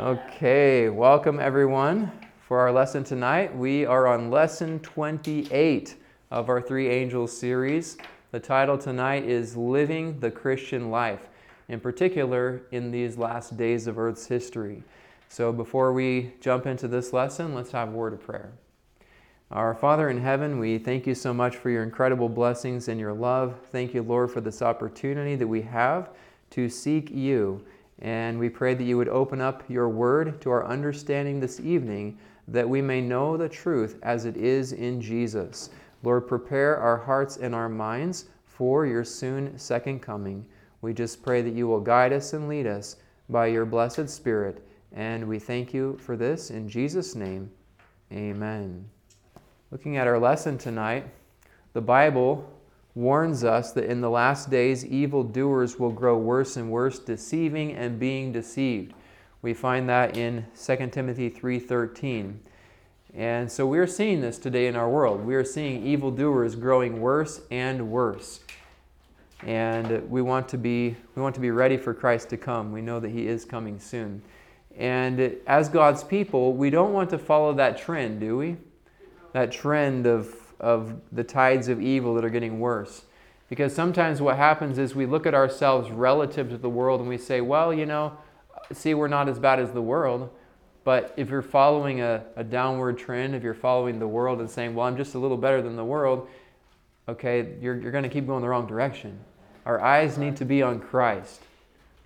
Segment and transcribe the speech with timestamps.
[0.00, 2.12] Okay, welcome everyone.
[2.46, 5.96] For our lesson tonight, we are on lesson 28
[6.30, 7.96] of our Three Angels series.
[8.30, 11.26] The title tonight is Living the Christian Life,
[11.68, 14.84] in particular in these last days of Earth's history.
[15.28, 18.52] So before we jump into this lesson, let's have a word of prayer.
[19.50, 23.14] Our Father in heaven, we thank you so much for your incredible blessings and your
[23.14, 23.58] love.
[23.72, 26.10] Thank you, Lord, for this opportunity that we have
[26.50, 27.64] to seek you.
[28.00, 32.18] And we pray that you would open up your word to our understanding this evening,
[32.46, 35.70] that we may know the truth as it is in Jesus.
[36.02, 40.46] Lord, prepare our hearts and our minds for your soon second coming.
[40.80, 42.96] We just pray that you will guide us and lead us
[43.28, 44.64] by your blessed Spirit.
[44.92, 47.50] And we thank you for this in Jesus' name.
[48.12, 48.88] Amen.
[49.70, 51.06] Looking at our lesson tonight,
[51.72, 52.48] the Bible
[52.98, 57.98] warns us that in the last days evildoers will grow worse and worse, deceiving and
[57.98, 58.92] being deceived.
[59.40, 62.40] We find that in 2 Timothy 3:13.
[63.14, 65.24] And so we're seeing this today in our world.
[65.24, 68.40] We are seeing evildoers growing worse and worse.
[69.46, 72.72] And we want to be we want to be ready for Christ to come.
[72.72, 74.22] We know that he is coming soon.
[74.76, 78.56] And as God's people, we don't want to follow that trend, do we?
[79.32, 83.02] that trend of, of the tides of evil that are getting worse.
[83.48, 87.16] Because sometimes what happens is we look at ourselves relative to the world and we
[87.18, 88.16] say, well, you know,
[88.72, 90.30] see, we're not as bad as the world.
[90.84, 94.74] But if you're following a, a downward trend, if you're following the world and saying,
[94.74, 96.28] well, I'm just a little better than the world,
[97.08, 99.18] okay, you're, you're going to keep going the wrong direction.
[99.66, 101.42] Our eyes need to be on Christ.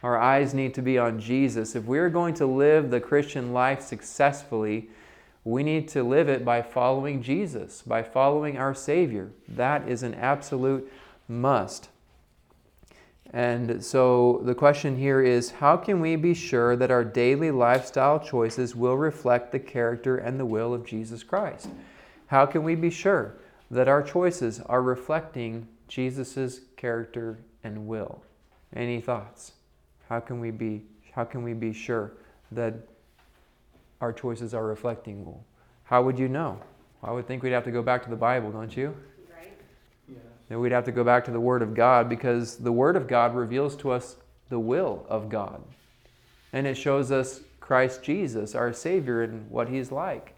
[0.03, 1.77] Our eyes need to be on Jesus.
[1.77, 4.91] If we're going to live the Christian life successfully,
[5.45, 9.31] we need to live it by following Jesus, by following our Savior.
[9.49, 10.91] That is an absolute
[11.29, 11.89] must.
[13.33, 18.21] And so the question here is how can we be sure that our daily lifestyle
[18.21, 21.69] choices will reflect the character and the will of Jesus Christ?
[22.27, 23.35] How can we be sure
[23.71, 28.23] that our choices are reflecting Jesus' character and will?
[28.77, 29.53] Any thoughts?
[30.09, 30.83] How can we be
[31.13, 32.13] how can we be sure
[32.53, 32.75] that
[34.03, 35.45] our choices are reflecting will.
[35.85, 36.61] How would you know?
[37.05, 38.95] I would think we'd have to go back to the Bible, don't you?
[39.35, 39.57] Right.
[40.09, 40.19] Yeah.
[40.49, 43.07] Then we'd have to go back to the Word of God because the Word of
[43.07, 44.17] God reveals to us
[44.49, 45.63] the will of God.
[46.53, 50.35] And it shows us Christ Jesus, our Savior, and what He's like,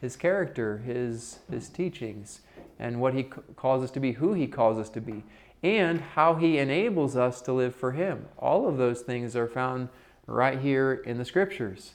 [0.00, 2.40] His character, His, his teachings,
[2.78, 5.24] and what He calls us to be, who He calls us to be,
[5.62, 8.26] and how He enables us to live for Him.
[8.38, 9.88] All of those things are found
[10.26, 11.94] right here in the Scriptures.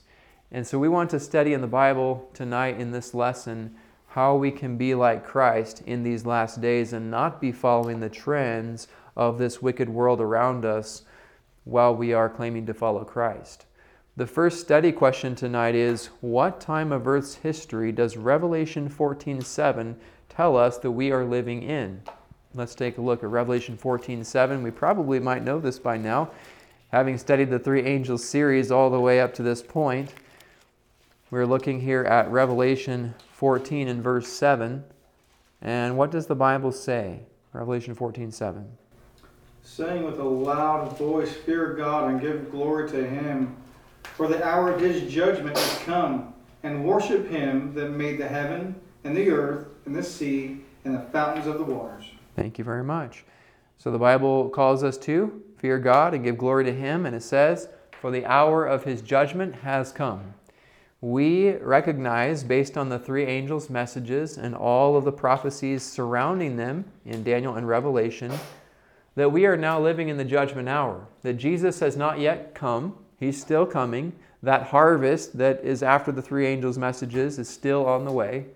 [0.52, 3.76] And so we want to study in the Bible tonight in this lesson
[4.08, 8.10] how we can be like Christ in these last days and not be following the
[8.10, 11.04] trends of this wicked world around us
[11.64, 13.66] while we are claiming to follow Christ.
[14.18, 19.96] The first study question tonight is what time of Earth's history does Revelation 14:7
[20.28, 22.02] tell us that we are living in?
[22.54, 24.64] Let's take a look at Revelation 14:7.
[24.64, 26.32] We probably might know this by now,
[26.90, 30.14] having studied the three angels series all the way up to this point.
[31.32, 34.84] We're looking here at Revelation 14 and verse 7.
[35.62, 37.22] And what does the Bible say?
[37.54, 38.70] Revelation 14 7.
[39.64, 43.56] Saying with a loud voice, Fear God and give glory to him,
[44.04, 46.34] for the hour of his judgment has come,
[46.64, 48.76] and worship him that made the heaven
[49.06, 52.04] and the earth and the sea and the fountains of the waters.
[52.36, 53.24] Thank you very much.
[53.78, 57.24] So the Bible calls us to fear God and give glory to him, and it
[57.24, 57.70] says,
[58.02, 60.34] For the hour of his judgment has come
[61.02, 66.86] we recognize, based on the three angels' messages and all of the prophecies surrounding them
[67.06, 68.32] in Daniel and Revelation,
[69.16, 71.08] that we are now living in the judgment hour.
[71.24, 74.14] That Jesus has not yet come, He's still coming.
[74.42, 78.48] That harvest that is after the three angels' messages is still on the way.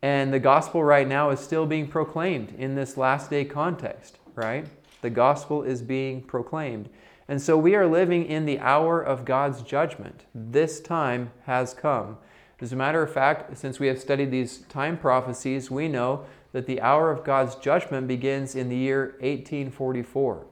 [0.00, 4.66] And the gospel right now is still being proclaimed in this last day context, right?
[5.02, 6.88] The gospel is being proclaimed.
[7.30, 10.24] And so we are living in the hour of God's judgment.
[10.34, 12.18] This time has come.
[12.60, 16.66] As a matter of fact, since we have studied these time prophecies, we know that
[16.66, 20.44] the hour of God's judgment begins in the year 1844.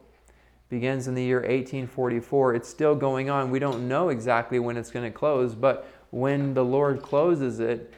[0.68, 2.54] Begins in the year 1844.
[2.54, 3.50] It's still going on.
[3.50, 7.92] We don't know exactly when it's going to close, but when the Lord closes it,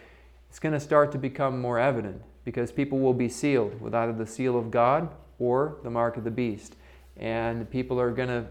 [0.48, 4.14] it's going to start to become more evident because people will be sealed with either
[4.14, 6.76] the seal of God or the mark of the beast.
[7.18, 8.46] And people are going to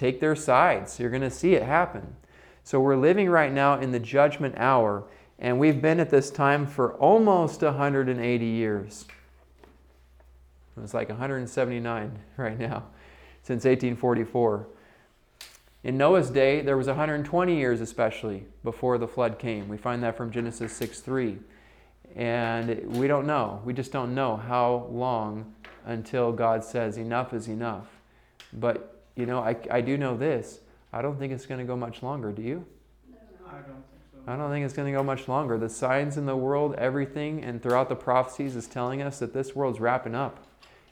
[0.00, 0.98] take their sides.
[0.98, 2.16] You're going to see it happen.
[2.64, 5.04] So we're living right now in the judgment hour,
[5.38, 9.04] and we've been at this time for almost 180 years.
[10.82, 12.84] It's like 179 right now,
[13.42, 14.66] since 1844.
[15.82, 19.68] In Noah's day, there was 120 years, especially before the flood came.
[19.68, 21.38] We find that from Genesis 6 3.
[22.16, 23.60] And we don't know.
[23.64, 25.54] We just don't know how long
[25.84, 27.86] until God says, enough is enough.
[28.52, 30.60] But, you know, I, I do know this.
[30.92, 32.64] I don't think it's going to go much longer, do you?
[33.46, 34.32] I don't think so.
[34.32, 35.58] I don't think it's going to go much longer.
[35.58, 39.54] The signs in the world, everything, and throughout the prophecies is telling us that this
[39.54, 40.44] world's wrapping up.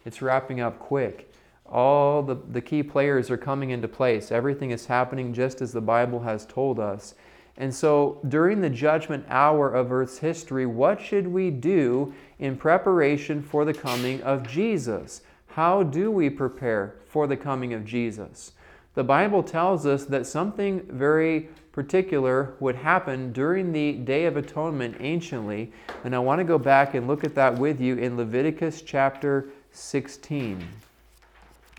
[0.05, 1.33] It's wrapping up quick.
[1.67, 4.33] All the, the key players are coming into place.
[4.33, 7.15] Everything is happening just as the Bible has told us.
[7.59, 13.43] And so, during the judgment hour of Earth's history, what should we do in preparation
[13.43, 15.23] for the coming of Jesus?
[15.59, 18.53] How do we prepare for the coming of Jesus?
[18.95, 24.99] The Bible tells us that something very particular would happen during the Day of Atonement
[25.01, 25.73] anciently.
[26.05, 29.49] And I want to go back and look at that with you in Leviticus chapter
[29.73, 30.65] 16.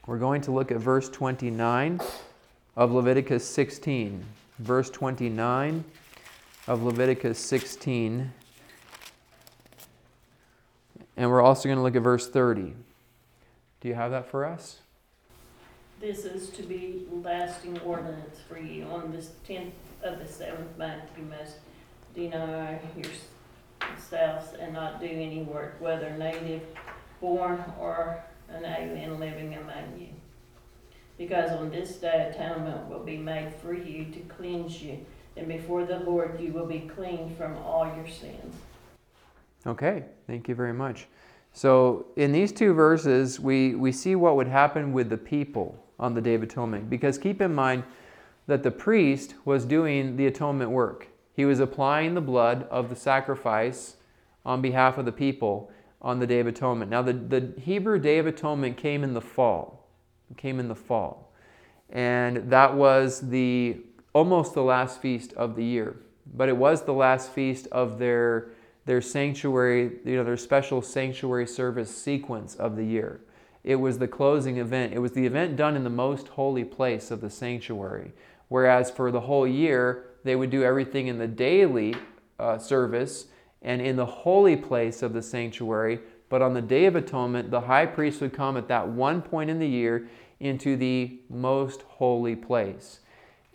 [0.07, 2.01] We're going to look at verse 29
[2.75, 4.25] of Leviticus 16
[4.59, 5.85] verse 29
[6.67, 8.29] of Leviticus 16.
[11.15, 12.73] And we're also going to look at verse 30.
[13.81, 14.79] Do you have that for us?
[16.01, 18.85] This is to be lasting ordinance for you.
[18.85, 19.73] On this tenth
[20.03, 21.57] of the seventh month, you must
[22.15, 22.79] deny
[23.81, 26.61] yourselves and not do any work, whether native
[27.21, 30.07] born or an alien living among you.
[31.17, 35.05] Because on this day atonement will be made for you to cleanse you,
[35.35, 38.55] and before the Lord you will be clean from all your sins.
[39.67, 41.07] Okay, thank you very much.
[41.53, 46.13] So, in these two verses, we, we see what would happen with the people on
[46.13, 46.89] the Day of Atonement.
[46.89, 47.83] Because keep in mind
[48.47, 52.95] that the priest was doing the atonement work, he was applying the blood of the
[52.95, 53.95] sacrifice
[54.45, 56.89] on behalf of the people on the Day of Atonement.
[56.89, 59.87] Now, the, the Hebrew Day of Atonement came in the fall.
[60.31, 61.33] It came in the fall.
[61.89, 63.77] And that was the
[64.13, 65.97] almost the last feast of the year.
[66.33, 68.51] But it was the last feast of their
[68.89, 73.21] their sanctuary, you know, their special sanctuary service sequence of the year.
[73.63, 74.93] It was the closing event.
[74.93, 78.13] It was the event done in the most holy place of the sanctuary.
[78.47, 81.93] Whereas for the whole year, they would do everything in the daily
[82.39, 83.27] uh, service
[83.61, 85.99] and in the holy place of the sanctuary.
[86.27, 89.51] But on the Day of Atonement, the high priest would come at that one point
[89.51, 90.09] in the year
[90.39, 93.01] into the most holy place.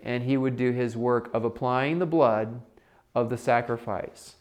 [0.01, 2.61] And he would do his work of applying the blood
[3.17, 4.37] of the sacrifice.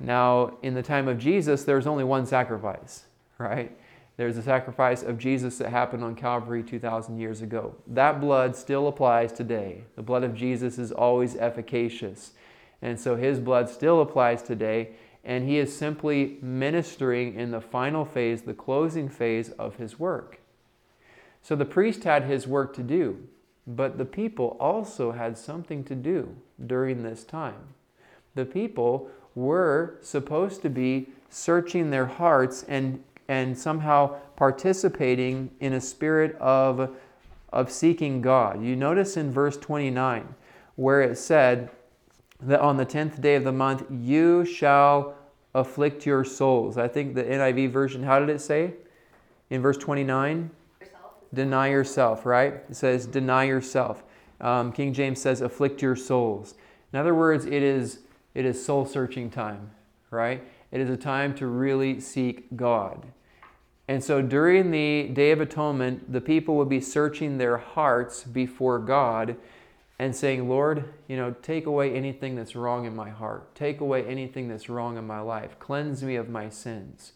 [0.00, 3.04] Now, in the time of Jesus, there's only one sacrifice,
[3.38, 3.76] right?
[4.16, 7.74] There's a sacrifice of Jesus that happened on Calvary 2,000 years ago.
[7.86, 9.84] That blood still applies today.
[9.94, 12.32] The blood of Jesus is always efficacious.
[12.82, 14.90] And so his blood still applies today.
[15.24, 20.40] And he is simply ministering in the final phase, the closing phase of his work.
[21.42, 23.26] So the priest had his work to do,
[23.66, 26.34] but the people also had something to do
[26.66, 27.74] during this time.
[28.34, 35.80] The people were supposed to be searching their hearts and, and somehow participating in a
[35.80, 36.96] spirit of,
[37.52, 38.62] of seeking God.
[38.62, 40.34] You notice in verse 29
[40.76, 41.70] where it said
[42.40, 45.14] that on the 10th day of the month you shall
[45.54, 46.78] afflict your souls.
[46.78, 48.74] I think the NIV version, how did it say?
[49.50, 50.50] In verse 29?
[51.34, 52.54] deny yourself, right?
[52.68, 54.02] It says, deny yourself.
[54.40, 56.54] Um, King James says, afflict your souls.
[56.92, 58.00] In other words, it is,
[58.38, 59.72] it is soul searching time,
[60.12, 60.44] right?
[60.70, 63.04] It is a time to really seek God.
[63.88, 68.78] And so during the Day of Atonement, the people would be searching their hearts before
[68.78, 69.36] God
[69.98, 73.56] and saying, Lord, you know, take away anything that's wrong in my heart.
[73.56, 75.58] Take away anything that's wrong in my life.
[75.58, 77.14] Cleanse me of my sins.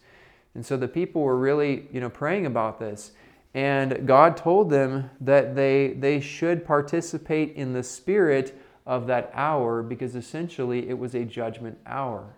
[0.55, 3.13] And so the people were really, you know, praying about this.
[3.53, 9.81] And God told them that they, they should participate in the spirit of that hour
[9.81, 12.35] because essentially it was a judgment hour,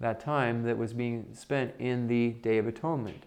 [0.00, 3.24] that time that was being spent in the Day of Atonement.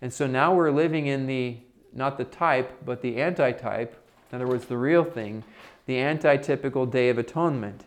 [0.00, 1.58] And so now we're living in the,
[1.92, 3.96] not the type, but the antitype,
[4.30, 5.44] in other words, the real thing,
[5.86, 7.84] the antitypical Day of Atonement.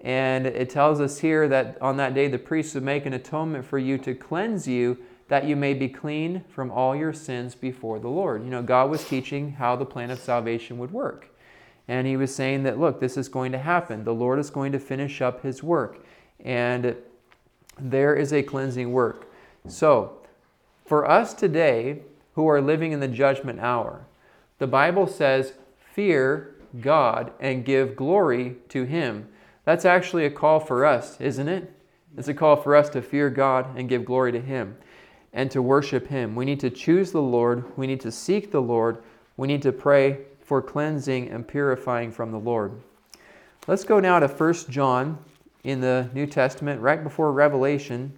[0.00, 3.64] And it tells us here that on that day the priest would make an atonement
[3.64, 4.98] for you to cleanse you
[5.28, 8.44] that you may be clean from all your sins before the Lord.
[8.44, 11.33] You know, God was teaching how the plan of salvation would work.
[11.86, 14.04] And he was saying that, look, this is going to happen.
[14.04, 16.04] The Lord is going to finish up his work.
[16.40, 16.96] And
[17.78, 19.30] there is a cleansing work.
[19.68, 20.18] So,
[20.86, 22.02] for us today
[22.34, 24.06] who are living in the judgment hour,
[24.58, 25.54] the Bible says,
[25.92, 29.28] fear God and give glory to him.
[29.64, 31.72] That's actually a call for us, isn't it?
[32.16, 34.76] It's a call for us to fear God and give glory to him
[35.34, 36.34] and to worship Him.
[36.34, 37.76] We need to choose the Lord.
[37.76, 38.98] We need to seek the Lord.
[39.36, 42.72] We need to pray for cleansing and purifying from the Lord.
[43.66, 45.18] Let's go now to 1 John
[45.64, 48.12] in the New Testament, right before Revelation,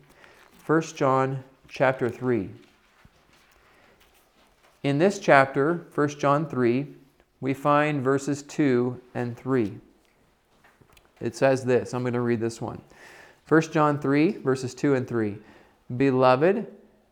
[0.66, 2.50] 1 John chapter 3.
[4.82, 6.86] In this chapter, 1 John 3,
[7.40, 9.78] we find verses 2 and 3.
[11.20, 12.80] It says this I'm going to read this one.
[13.48, 15.38] 1 John 3, verses 2 and 3.
[15.96, 16.66] Beloved,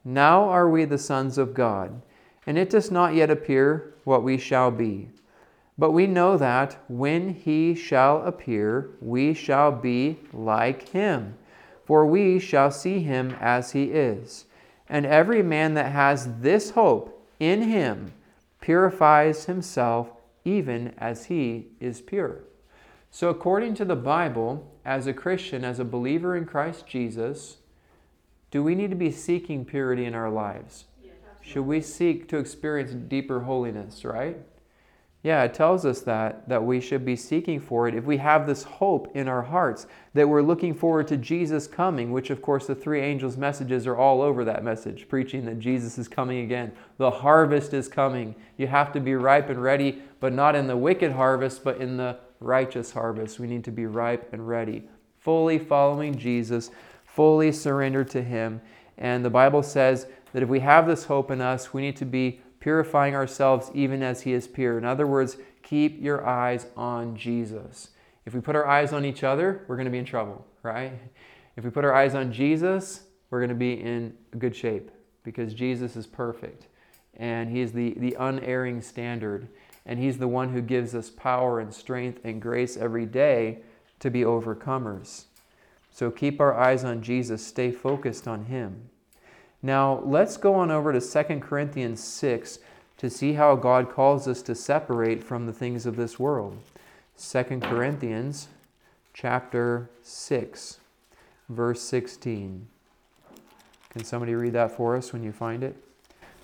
[0.05, 2.03] now are we the sons of God,
[2.47, 5.09] and it does not yet appear what we shall be.
[5.77, 11.35] But we know that when he shall appear, we shall be like him,
[11.85, 14.45] for we shall see him as he is.
[14.89, 18.13] And every man that has this hope in him
[18.61, 20.11] purifies himself
[20.45, 22.41] even as he is pure.
[23.11, 27.59] So, according to the Bible, as a Christian, as a believer in Christ Jesus,
[28.51, 30.85] do we need to be seeking purity in our lives?
[31.45, 34.39] Should we seek to experience deeper holiness, right?
[35.23, 38.47] Yeah, it tells us that that we should be seeking for it if we have
[38.47, 42.67] this hope in our hearts that we're looking forward to Jesus coming, which of course
[42.67, 46.73] the three angels messages are all over that message, preaching that Jesus is coming again.
[46.97, 48.35] The harvest is coming.
[48.57, 51.99] You have to be ripe and ready, but not in the wicked harvest, but in
[51.99, 53.39] the righteous harvest.
[53.39, 56.71] We need to be ripe and ready, fully following Jesus,
[57.05, 58.61] fully surrendered to him.
[58.99, 62.05] And the Bible says that if we have this hope in us, we need to
[62.05, 64.77] be purifying ourselves even as He is pure.
[64.77, 67.91] In other words, keep your eyes on Jesus.
[68.27, 70.93] If we put our eyes on each other, we're going to be in trouble, right?
[71.57, 74.91] If we put our eyes on Jesus, we're going to be in good shape
[75.23, 76.67] because Jesus is perfect
[77.17, 79.47] and He is the, the unerring standard.
[79.87, 83.59] And He's the one who gives us power and strength and grace every day
[84.01, 85.27] to be overcomers.
[85.93, 88.89] So keep our eyes on Jesus, stay focused on Him.
[89.65, 92.59] Now, let's go on over to 2 Corinthians 6
[92.99, 96.59] to see how God calls us to separate from the things of this world.
[97.19, 98.49] 2 Corinthians
[99.15, 100.81] chapter 6,
[101.49, 102.67] verse 16.
[103.89, 105.83] Can somebody read that for us when you find it?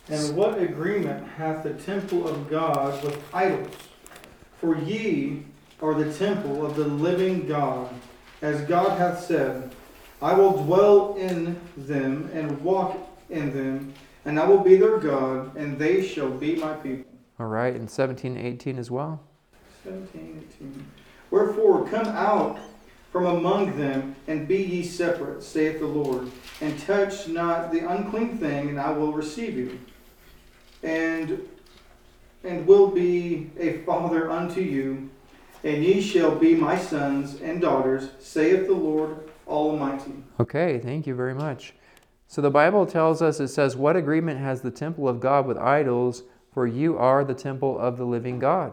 [0.09, 3.75] And what agreement hath the temple of God with idols?
[4.57, 5.45] For ye
[5.83, 7.93] are the temple of the living God,
[8.41, 9.73] as God hath said,
[10.23, 13.95] I will dwell in them and walk in them,
[14.25, 17.11] and I will be their God, and they shall be my people.
[17.39, 19.23] All right, and 17 18 as well.
[19.85, 20.87] 17, 18.
[21.31, 22.59] Wherefore, come out
[23.11, 28.39] from among them, and be ye separate, saith the Lord, and touch not the unclean
[28.39, 29.79] thing, and I will receive you.
[30.83, 31.49] And
[32.43, 35.11] and will be a father unto you,
[35.63, 40.15] and ye shall be my sons and daughters, saith the Lord Almighty.
[40.39, 41.75] Okay, thank you very much.
[42.31, 45.59] So the Bible tells us, it says, What agreement has the temple of God with
[45.59, 46.23] idols?
[46.55, 48.73] For you are the temple of the living God.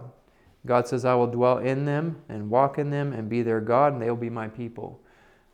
[0.68, 3.94] God says, I will dwell in them and walk in them and be their God,
[3.94, 5.02] and they will be my people.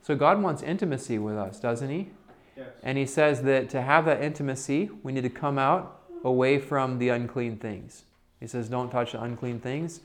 [0.02, 2.10] So God wants intimacy with us, doesn't He?
[2.58, 2.68] Yes.
[2.84, 7.00] And He says that to have that intimacy, we need to come out away from
[7.00, 8.04] the unclean things.
[8.42, 10.02] He says, Don't touch the unclean things.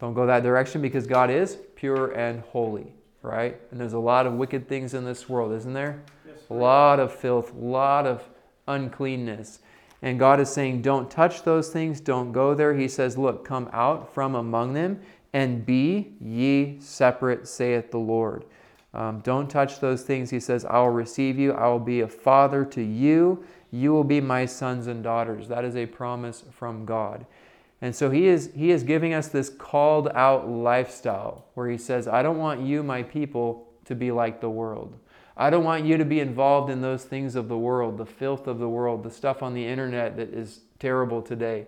[0.00, 3.60] Don't go that direction because God is pure and holy, right?
[3.70, 6.02] And there's a lot of wicked things in this world, isn't there?
[6.50, 8.28] A lot of filth, a lot of
[8.68, 9.60] uncleanness.
[10.02, 12.74] And God is saying, don't touch those things, don't go there.
[12.74, 15.00] He says, look, come out from among them
[15.32, 18.44] and be ye separate, saith the Lord.
[18.92, 20.30] Um, don't touch those things.
[20.30, 24.04] He says, I will receive you, I will be a father to you, you will
[24.04, 25.48] be my sons and daughters.
[25.48, 27.26] That is a promise from God.
[27.82, 32.06] And so he is, he is giving us this called out lifestyle where he says,
[32.06, 34.96] I don't want you, my people, to be like the world.
[35.36, 38.46] I don't want you to be involved in those things of the world, the filth
[38.46, 41.66] of the world, the stuff on the internet that is terrible today,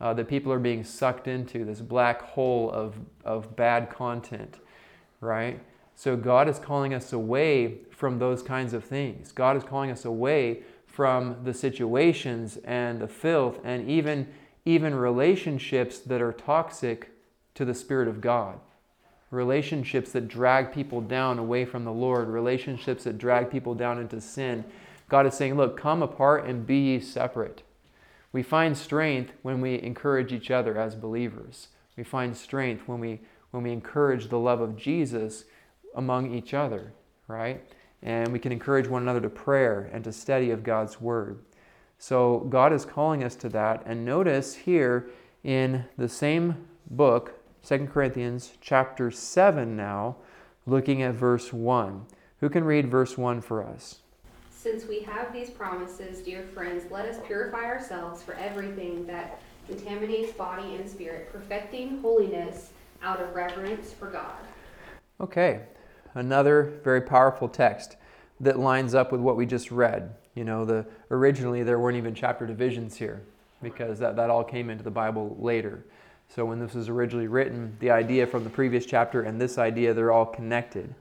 [0.00, 4.58] uh, that people are being sucked into, this black hole of, of bad content,
[5.20, 5.60] right?
[5.94, 9.30] So God is calling us away from those kinds of things.
[9.30, 14.26] God is calling us away from the situations and the filth and even,
[14.64, 17.10] even relationships that are toxic
[17.54, 18.58] to the Spirit of God
[19.32, 24.20] relationships that drag people down away from the Lord, relationships that drag people down into
[24.20, 24.62] sin.
[25.08, 27.62] God is saying, Look, come apart and be ye separate.
[28.32, 31.68] We find strength when we encourage each other as believers.
[31.96, 33.20] We find strength when we,
[33.50, 35.44] when we encourage the love of Jesus
[35.94, 36.92] among each other,
[37.26, 37.62] right?
[38.02, 41.40] And we can encourage one another to prayer and to study of God's Word.
[41.98, 43.82] So God is calling us to that.
[43.86, 45.08] And notice here
[45.44, 50.16] in the same book, 2 Corinthians chapter 7 now,
[50.66, 52.06] looking at verse 1.
[52.40, 54.00] Who can read verse 1 for us?
[54.50, 60.32] Since we have these promises, dear friends, let us purify ourselves for everything that contaminates
[60.32, 64.34] body and spirit, perfecting holiness out of reverence for God.
[65.20, 65.60] Okay,
[66.14, 67.96] another very powerful text
[68.40, 70.16] that lines up with what we just read.
[70.34, 73.22] You know, the originally there weren't even chapter divisions here
[73.62, 75.84] because that, that all came into the Bible later.
[76.34, 79.92] So when this was originally written, the idea from the previous chapter and this idea,
[79.92, 80.94] they're all connected.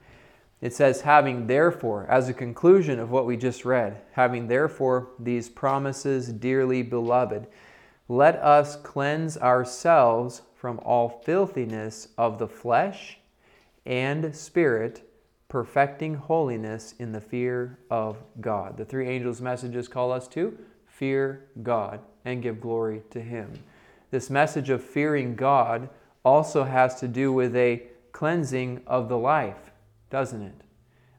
[0.60, 5.48] It says, having therefore, as a conclusion of what we just read, having therefore these
[5.48, 7.48] promises, dearly beloved,
[8.10, 13.18] let us cleanse ourselves from all filthiness of the flesh
[13.86, 15.10] and spirit,
[15.48, 18.76] perfecting holiness in the fear of God.
[18.76, 23.64] The three angels' messages call us to fear God and give glory to Him.
[24.12, 25.90] This message of fearing God
[26.24, 29.72] also has to do with a cleansing of the life,
[30.10, 30.62] doesn't it?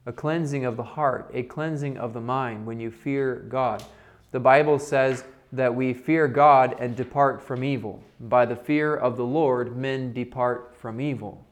[0.05, 3.83] A cleansing of the heart, a cleansing of the mind when you fear God.
[4.31, 8.03] The Bible says that we fear God and depart from evil.
[8.19, 11.43] By the fear of the Lord, men depart from evil.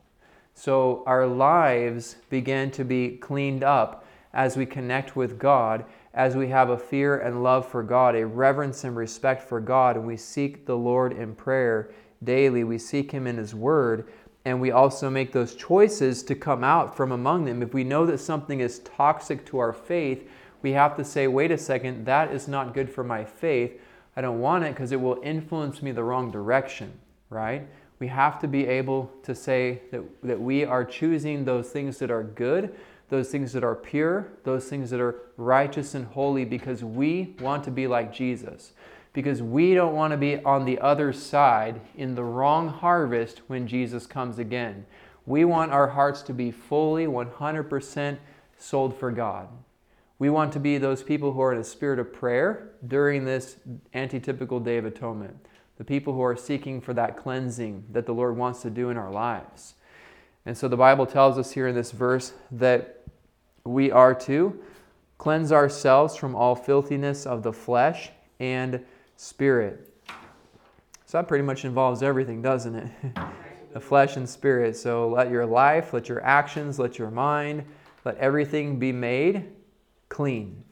[0.54, 6.48] So our lives begin to be cleaned up as we connect with God as we
[6.50, 10.18] have a fear and love for God, a reverence and respect for God, and we
[10.18, 11.92] seek the Lord in prayer
[12.24, 14.08] daily, we seek Him in His Word,
[14.44, 17.62] and we also make those choices to come out from among them.
[17.62, 20.28] If we know that something is toxic to our faith,
[20.62, 23.80] we have to say, wait a second, that is not good for my faith.
[24.16, 26.92] I don't want it because it will influence me the wrong direction,
[27.30, 27.68] right?
[28.00, 32.12] We have to be able to say that, that we are choosing those things that
[32.12, 32.76] are good
[33.12, 37.62] those things that are pure, those things that are righteous and holy, because we want
[37.66, 38.72] to be like Jesus.
[39.12, 43.68] Because we don't want to be on the other side in the wrong harvest when
[43.68, 44.86] Jesus comes again.
[45.26, 48.18] We want our hearts to be fully 100%
[48.58, 49.50] sold for God.
[50.18, 53.58] We want to be those people who are in a spirit of prayer during this
[53.94, 55.36] antitypical day of atonement.
[55.76, 58.98] The people who are seeking for that cleansing that the Lord wants to do in
[58.98, 59.74] our lives.
[60.46, 63.01] And so the Bible tells us here in this verse that
[63.64, 64.60] we are to
[65.18, 68.84] cleanse ourselves from all filthiness of the flesh and
[69.16, 69.88] spirit.
[71.06, 72.92] So that pretty much involves everything, doesn't it?
[73.74, 74.76] the flesh and spirit.
[74.76, 77.66] So let your life, let your actions, let your mind,
[78.04, 79.48] let everything be made
[80.10, 80.64] clean.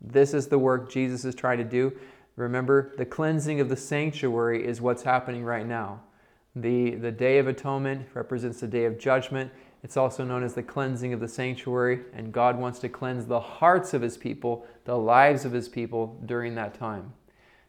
[0.00, 1.92] This is the work Jesus is trying to do.
[2.36, 6.00] Remember, the cleansing of the sanctuary is what's happening right now.
[6.56, 9.50] The, the Day of Atonement represents the Day of Judgment.
[9.82, 13.40] It's also known as the cleansing of the sanctuary, and God wants to cleanse the
[13.40, 17.12] hearts of His people, the lives of His people during that time.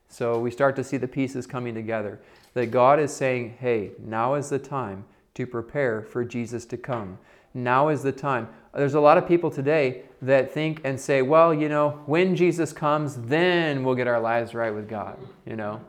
[0.10, 2.20] So we start to see the pieces coming together.
[2.54, 7.18] That God is saying, hey, now is the time to prepare for Jesus to come.
[7.54, 8.50] Now is the time.
[8.74, 12.74] There's a lot of people today that think and say, well, you know, when Jesus
[12.74, 15.18] comes, then we'll get our lives right with God.
[15.46, 15.82] You know?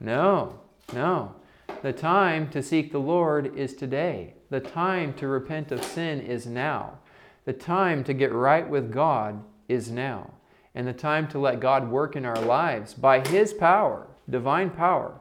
[0.00, 0.58] No,
[0.94, 1.34] no.
[1.82, 4.35] The time to seek the Lord is today.
[4.48, 6.98] The time to repent of sin is now.
[7.44, 10.30] The time to get right with God is now.
[10.74, 15.18] And the time to let God work in our lives by His power, divine power,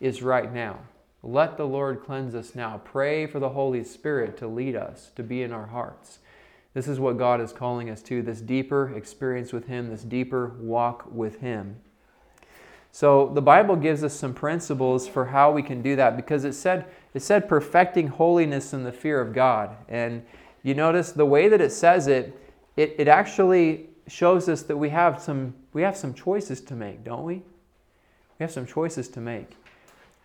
[0.00, 0.78] is right now.
[1.22, 2.80] Let the Lord cleanse us now.
[2.84, 6.20] Pray for the Holy Spirit to lead us, to be in our hearts.
[6.74, 10.54] This is what God is calling us to this deeper experience with Him, this deeper
[10.60, 11.80] walk with Him.
[12.92, 16.52] So the Bible gives us some principles for how we can do that because it
[16.52, 16.86] said
[17.18, 19.74] it said perfecting holiness in the fear of God.
[19.88, 20.24] And
[20.62, 22.32] you notice the way that it says it,
[22.76, 27.02] it, it actually shows us that we have some we have some choices to make,
[27.02, 27.34] don't we?
[27.34, 29.56] We have some choices to make.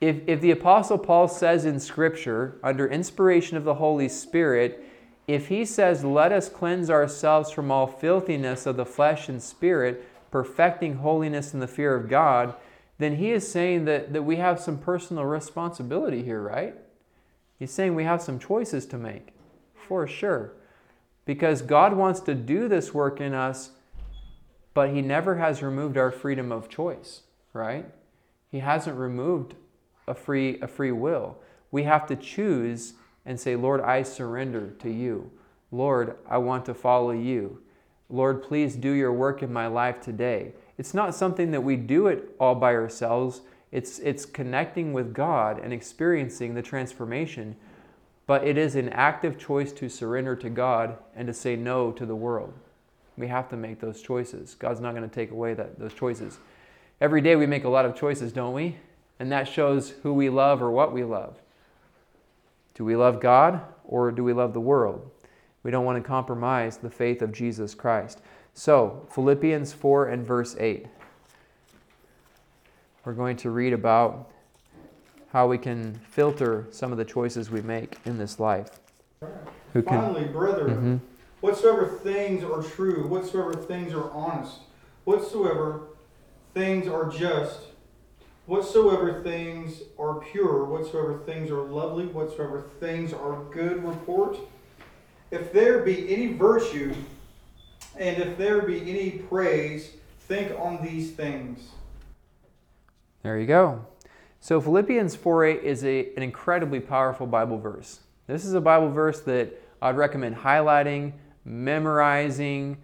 [0.02, 4.86] If, if the Apostle Paul says in Scripture, under inspiration of the Holy Spirit,
[5.28, 10.08] if he says, Let us cleanse ourselves from all filthiness of the flesh and spirit,
[10.30, 12.54] perfecting holiness in the fear of God,
[13.00, 16.76] then he is saying that, that we have some personal responsibility here, right?
[17.58, 19.30] He's saying we have some choices to make,
[19.74, 20.54] for sure.
[21.26, 23.72] Because God wants to do this work in us,
[24.74, 27.22] but He never has removed our freedom of choice,
[27.54, 27.86] right?
[28.52, 29.56] He hasn't removed
[30.08, 31.38] a free, a free will.
[31.72, 32.94] We have to choose
[33.26, 35.32] and say, Lord, I surrender to you.
[35.72, 37.62] Lord, I want to follow you.
[38.10, 40.54] Lord, please do your work in my life today.
[40.78, 43.42] It's not something that we do it all by ourselves.
[43.74, 47.56] It's, it's connecting with God and experiencing the transformation.
[48.28, 52.06] But it is an active choice to surrender to God and to say no to
[52.06, 52.54] the world.
[53.18, 54.54] We have to make those choices.
[54.54, 56.38] God's not going to take away that, those choices.
[57.02, 58.78] Every day we make a lot of choices, don't we?
[59.20, 61.40] And that shows who we love or what we love.
[62.76, 65.10] Do we love God or do we love the world?
[65.64, 68.22] We don't want to compromise the faith of Jesus Christ.
[68.54, 70.86] So, Philippians 4 and verse 8.
[73.06, 74.30] We're going to read about
[75.32, 78.70] how we can filter some of the choices we make in this life.
[79.74, 81.22] Who can, Finally, brethren, Mhm.
[81.42, 84.60] whatsoever things are true, whatsoever things are honest,
[85.04, 85.82] whatsoever
[86.54, 87.60] things are just,
[88.46, 94.38] whatsoever things are pure, whatsoever things are lovely, whatsoever things are good report,
[95.32, 96.94] if there be any virtue,
[97.98, 101.72] and if there be any praise, think on these things.
[103.24, 103.86] There you go.
[104.42, 108.02] So Philippians 4:8 is a, an incredibly powerful Bible verse.
[108.28, 111.14] This is a Bible verse that I'd recommend highlighting,
[111.46, 112.78] memorizing,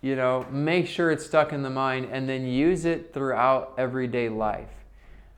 [0.00, 4.30] you know, make sure it's stuck in the mind and then use it throughout everyday
[4.30, 4.70] life.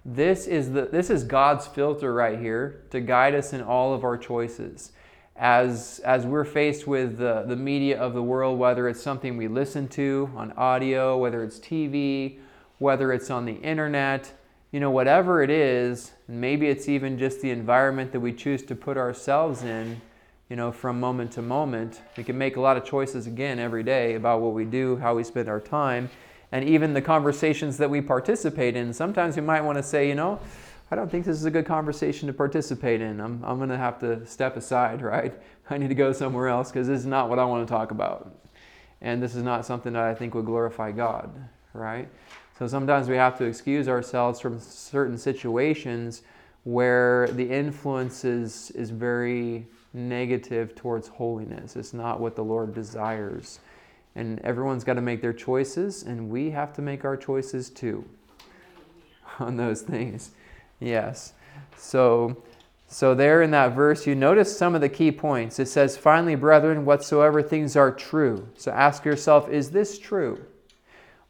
[0.05, 4.05] This is the this is God's filter right here to guide us in all of
[4.05, 4.93] our choices.
[5.35, 9.49] As as we're faced with the, the media of the world, whether it's something we
[9.49, 12.39] listen to on audio, whether it's TV,
[12.81, 14.33] whether it's on the internet,
[14.73, 18.75] you know, whatever it is, maybe it's even just the environment that we choose to
[18.75, 20.01] put ourselves in,
[20.49, 22.01] you know, from moment to moment.
[22.17, 25.15] We can make a lot of choices again every day about what we do, how
[25.15, 26.09] we spend our time,
[26.53, 28.95] and even the conversations that we participate in.
[28.95, 30.41] Sometimes we might want to say, you know,
[30.91, 33.21] I don't think this is a good conversation to participate in.
[33.21, 35.35] I'm, I'm going to have to step aside, right?
[35.69, 37.91] I need to go somewhere else because this is not what I want to talk
[37.91, 38.35] about.
[39.03, 41.31] And this is not something that I think would glorify God,
[41.75, 42.09] right?
[42.61, 46.21] So sometimes we have to excuse ourselves from certain situations
[46.65, 51.75] where the influence is, is very negative towards holiness.
[51.75, 53.61] It's not what the Lord desires.
[54.15, 58.05] And everyone's got to make their choices, and we have to make our choices too
[59.39, 60.33] on those things.
[60.81, 61.33] Yes.
[61.79, 62.43] So,
[62.89, 65.59] so there in that verse, you notice some of the key points.
[65.59, 68.47] It says, Finally, brethren, whatsoever things are true.
[68.55, 70.45] So ask yourself, is this true?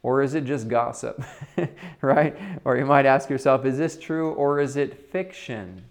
[0.03, 1.23] Or is it just gossip?
[2.01, 2.35] right?
[2.65, 5.83] Or you might ask yourself, is this true or is it fiction?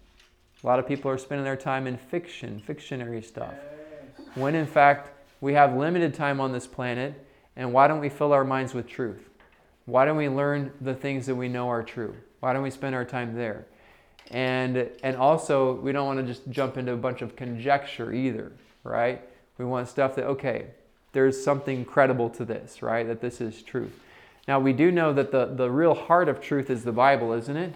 [0.62, 3.54] A lot of people are spending their time in fiction, fictionary stuff.
[4.34, 7.14] When in fact, we have limited time on this planet,
[7.56, 9.28] and why don't we fill our minds with truth?
[9.86, 12.14] Why don't we learn the things that we know are true?
[12.40, 13.66] Why don't we spend our time there?
[14.30, 18.52] And and also we don't want to just jump into a bunch of conjecture either,
[18.84, 19.22] right?
[19.58, 20.66] We want stuff that okay,
[21.12, 23.06] there's something credible to this, right?
[23.06, 23.98] That this is truth.
[24.48, 27.56] Now we do know that the, the real heart of truth is the Bible, isn't
[27.56, 27.74] it?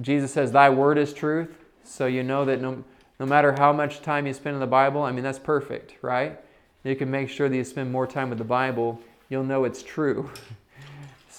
[0.00, 1.56] Jesus says, Thy word is truth.
[1.84, 2.84] So you know that no,
[3.18, 6.38] no matter how much time you spend in the Bible, I mean, that's perfect, right?
[6.84, 9.82] You can make sure that you spend more time with the Bible, you'll know it's
[9.82, 10.30] true.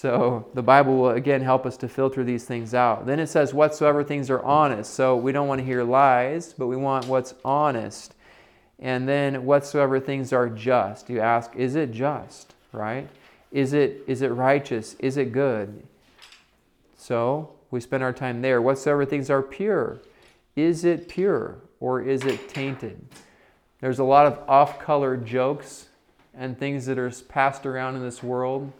[0.04, 3.06] So the Bible will again help us to filter these things out.
[3.06, 4.96] Then it says, whatsoever things are honest.
[4.96, 8.14] So we don't want to hear lies, but we want what's honest.
[8.84, 11.10] And then whatsoever things are just.
[11.10, 12.54] You ask, is it just?
[12.72, 13.10] Right?
[13.52, 14.96] Is it is it righteous?
[15.00, 15.82] Is it good?
[16.96, 18.62] So we spend our time there.
[18.62, 19.98] Whatsoever things are pure.
[20.56, 23.04] Is it pure or is it tainted?
[23.82, 25.88] There's a lot of off-color jokes
[26.36, 28.72] and things that are passed around in this world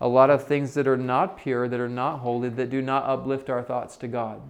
[0.00, 3.04] a lot of things that are not pure, that are not holy, that do not
[3.04, 4.40] uplift our thoughts to God.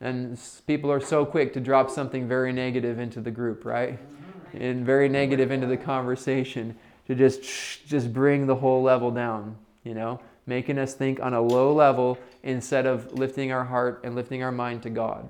[0.00, 3.98] And people are so quick to drop something very negative into the group, right?
[4.54, 7.42] And very negative into the conversation to just
[7.86, 12.18] just bring the whole level down, you know, making us think on a low level
[12.42, 15.28] instead of lifting our heart and lifting our mind to God,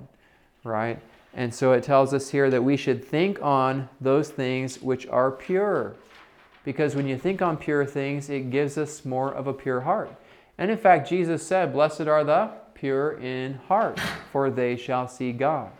[0.63, 0.99] right?
[1.33, 5.31] And so it tells us here that we should think on those things which are
[5.31, 5.95] pure
[6.63, 10.11] because when you think on pure things, it gives us more of a pure heart.
[10.57, 13.99] And in fact, Jesus said, Blessed are the pure in heart,
[14.31, 15.71] for they shall see God.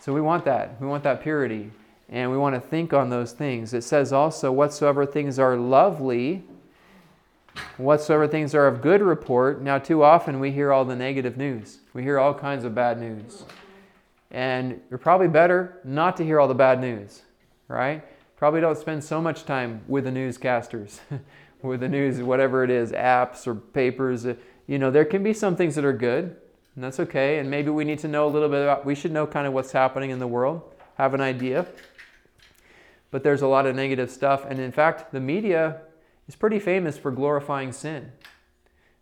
[0.00, 0.80] So we want that.
[0.80, 1.70] We want that purity.
[2.08, 3.74] And we want to think on those things.
[3.74, 6.44] It says also, Whatsoever things are lovely,
[7.76, 9.60] whatsoever things are of good report.
[9.60, 12.98] Now, too often we hear all the negative news, we hear all kinds of bad
[13.00, 13.44] news.
[14.30, 17.22] And you're probably better not to hear all the bad news,
[17.66, 18.04] right?
[18.38, 21.00] probably don't spend so much time with the newscasters,
[21.62, 24.24] with the news, whatever it is, apps or papers.
[24.68, 26.36] You know, there can be some things that are good,
[26.76, 27.38] and that's okay.
[27.38, 29.52] And maybe we need to know a little bit about, we should know kind of
[29.52, 30.62] what's happening in the world,
[30.96, 31.66] have an idea.
[33.10, 34.44] But there's a lot of negative stuff.
[34.48, 35.80] And in fact, the media
[36.26, 38.12] is pretty famous for glorifying sin.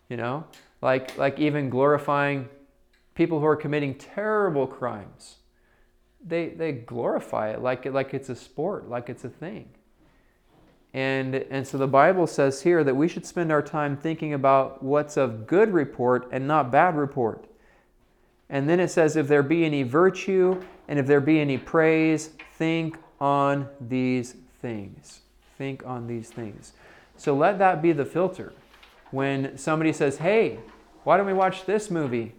[0.08, 0.44] You know,
[0.80, 2.48] like, like even glorifying
[3.14, 5.36] people who are committing terrible crimes
[6.26, 9.68] they, they glorify it like, like it's a sport, like it's a thing.
[10.92, 14.82] And, and so the Bible says here that we should spend our time thinking about
[14.82, 17.46] what's of good report and not bad report.
[18.48, 22.30] And then it says, if there be any virtue and if there be any praise,
[22.54, 25.20] think on these things.
[25.58, 26.72] Think on these things.
[27.16, 28.52] So let that be the filter.
[29.10, 30.58] When somebody says, hey,
[31.04, 32.34] why don't we watch this movie?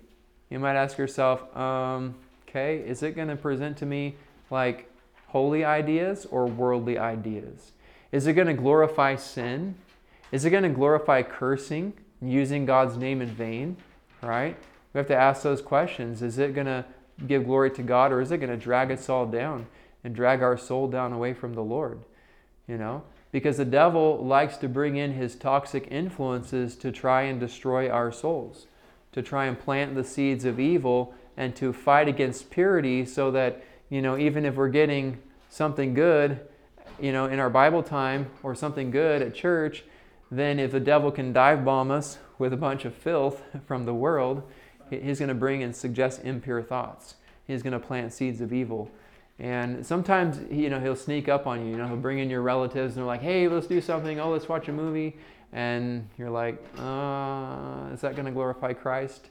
[0.50, 2.16] You might ask yourself, um,
[2.48, 4.16] okay, is it going to present to me
[4.50, 4.92] like
[5.28, 7.72] holy ideas or worldly ideas?
[8.12, 9.76] Is it going to glorify sin?
[10.32, 13.78] Is it going to glorify cursing, using God's name in vain?
[14.22, 14.58] Right?
[14.94, 16.22] We have to ask those questions.
[16.22, 16.86] Is it going to
[17.26, 19.66] give glory to God or is it going to drag us all down
[20.08, 22.00] and drag our soul down away from the Lord?
[22.66, 23.04] You know?
[23.34, 28.10] Because the devil likes to bring in his toxic influences to try and destroy our
[28.10, 28.68] souls,
[29.12, 33.62] to try and plant the seeds of evil and to fight against purity so that,
[33.90, 36.40] you know, even if we're getting something good,
[37.02, 39.84] you know, in our Bible time or something good at church,
[40.32, 43.94] then if the devil can dive bomb us with a bunch of filth from the
[43.94, 44.42] world,
[44.90, 47.16] he's going to bring and suggest impure thoughts.
[47.46, 48.90] He's going to plant seeds of evil.
[49.40, 51.72] And sometimes, you know, he'll sneak up on you.
[51.72, 54.20] You know, he'll bring in your relatives and they're like, hey, let's do something.
[54.20, 55.16] Oh, let's watch a movie.
[55.54, 59.30] And you're like, uh, is that going to glorify Christ?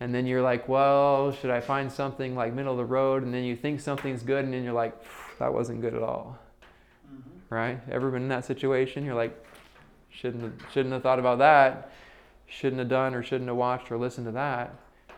[0.00, 3.22] And then you're like, well, should I find something like middle of the road?
[3.22, 4.94] And then you think something's good, and then you're like,
[5.38, 6.38] that wasn't good at all.
[7.12, 7.54] Mm-hmm.
[7.54, 7.80] Right?
[7.90, 9.04] Ever been in that situation?
[9.04, 9.44] You're like,
[10.08, 11.92] shouldn't have, shouldn't have thought about that.
[12.46, 14.74] Shouldn't have done or shouldn't have watched or listened to that.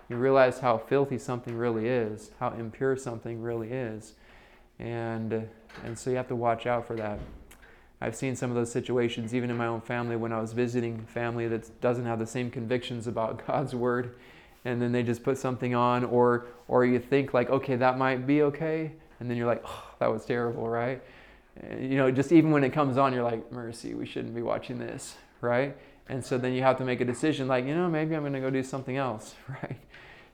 [0.08, 4.14] You realize how filthy something really is, how impure something really is.
[4.82, 5.48] And,
[5.84, 7.20] and so you have to watch out for that.
[8.00, 11.06] I've seen some of those situations even in my own family when I was visiting
[11.06, 14.16] family that doesn't have the same convictions about God's word.
[14.64, 18.26] And then they just put something on or or you think like okay that might
[18.26, 18.92] be okay.
[19.20, 21.00] And then you're like oh, that was terrible right?
[21.78, 24.78] You know just even when it comes on you're like mercy we shouldn't be watching
[24.78, 25.76] this right?
[26.08, 28.32] And so then you have to make a decision like you know maybe i'm going
[28.32, 29.78] to go do something else right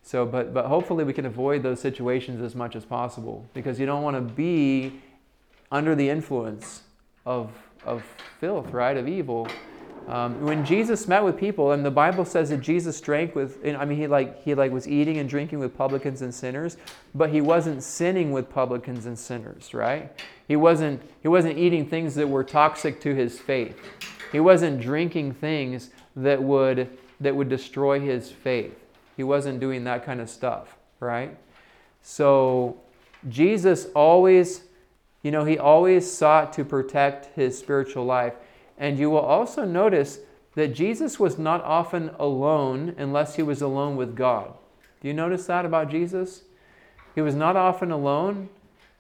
[0.09, 3.85] so but but hopefully we can avoid those situations as much as possible because you
[3.85, 5.01] don't want to be
[5.71, 6.83] under the influence
[7.27, 7.51] of
[7.85, 8.03] of
[8.41, 9.47] filth right of evil
[10.09, 13.85] um, when Jesus met with people, and the Bible says that Jesus drank with, I
[13.85, 16.79] mean, he like he like was eating and drinking with publicans and sinners,
[17.15, 20.11] but he wasn't sinning with publicans and sinners, right?
[20.47, 23.79] He wasn't he wasn't eating things that were toxic to his faith.
[24.33, 26.89] He wasn't drinking things that would
[27.21, 28.88] that would destroy his faith.
[29.19, 31.37] He wasn't doing that kind of stuff, right?
[32.03, 32.81] So
[33.29, 34.63] Jesus always,
[35.25, 38.35] you know, he always sought to protect his spiritual life.
[38.79, 40.21] And you will also notice
[40.55, 44.55] that Jesus was not often alone unless he was alone with God.
[45.01, 46.45] Do you notice that about Jesus?
[47.17, 48.49] He was not often alone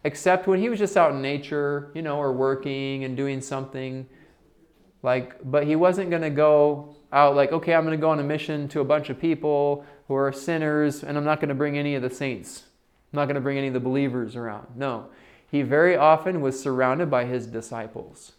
[0.02, 4.04] except when he was just out in nature, you know, or working and doing something
[5.04, 8.18] like but he wasn't going to go out like okay, I'm going to go on
[8.18, 11.54] a mission to a bunch of people who are sinners and I'm not going to
[11.54, 12.64] bring any of the saints.
[13.12, 14.66] I'm not going to bring any of the believers around.
[14.74, 15.06] No.
[15.50, 18.32] He very often was surrounded by his disciples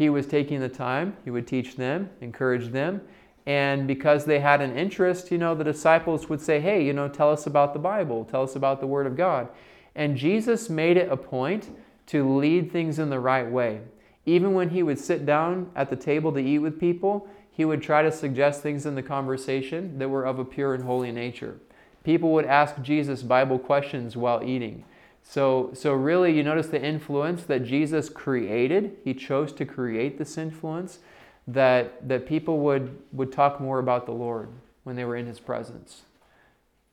[0.00, 3.02] he was taking the time, he would teach them, encourage them.
[3.44, 7.06] And because they had an interest, you know, the disciples would say, Hey, you know,
[7.06, 9.50] tell us about the Bible, tell us about the Word of God.
[9.94, 11.68] And Jesus made it a point
[12.06, 13.82] to lead things in the right way.
[14.26, 17.82] Even when he would sit down at the table to eat with people, he would
[17.82, 21.58] try to suggest things in the conversation that were of a pure and holy nature.
[22.04, 24.84] People would ask Jesus Bible questions while eating.
[25.22, 28.96] So, so really, you notice the influence that Jesus created.
[29.04, 31.00] He chose to create this influence
[31.46, 34.48] that, that people would, would talk more about the Lord
[34.84, 36.02] when they were in his presence.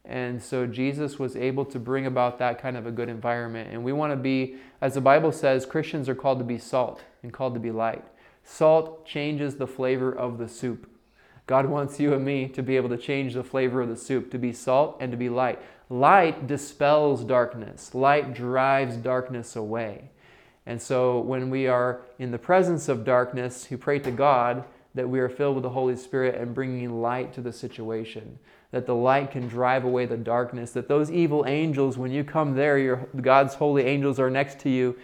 [0.04, 3.70] And so Jesus was able to bring about that kind of a good environment.
[3.72, 7.02] And we want to be, as the Bible says, Christians are called to be salt
[7.28, 8.06] and called to be light.
[8.46, 10.90] Salt changes the flavor of the soup.
[11.46, 14.32] God wants you and me to be able to change the flavor of the soup,
[14.32, 15.60] to be salt and to be light.
[15.90, 20.10] Light dispels darkness, light drives darkness away.
[20.66, 24.64] And so when we are in the presence of darkness, we pray to God
[24.96, 28.40] that we are filled with the Holy Spirit and bringing light to the situation.
[28.72, 30.72] That the light can drive away the darkness.
[30.72, 34.70] That those evil angels, when you come there, your, God's holy angels are next to
[34.70, 34.98] you,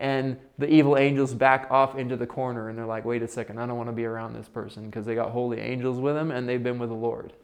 [0.00, 3.60] and the evil angels back off into the corner and they're like, wait a second,
[3.60, 6.30] I don't want to be around this person because they got holy angels with them
[6.30, 7.34] and they've been with the Lord,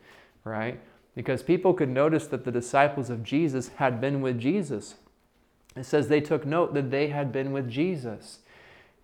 [0.43, 0.81] right?
[1.15, 4.95] Because people could notice that the disciples of Jesus had been with Jesus.
[5.77, 8.39] It says they took note that they had been with Jesus.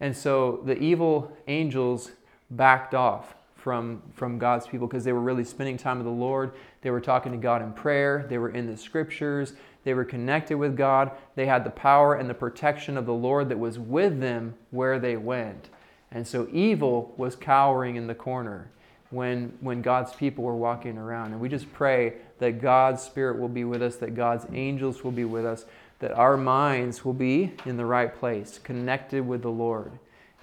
[0.00, 2.12] And so the evil angels
[2.50, 6.52] backed off from, from God's people because they were really spending time with the Lord.
[6.80, 8.26] They were talking to God in prayer.
[8.28, 9.52] They were in the scriptures.
[9.84, 11.12] They were connected with God.
[11.34, 14.98] They had the power and the protection of the Lord that was with them where
[14.98, 15.68] they went.
[16.10, 18.70] And so evil was cowering in the corner
[19.10, 21.32] when, when God's people were walking around.
[21.32, 25.12] And we just pray that God's Spirit will be with us, that God's angels will
[25.12, 25.64] be with us,
[26.00, 29.92] that our minds will be in the right place, connected with the Lord,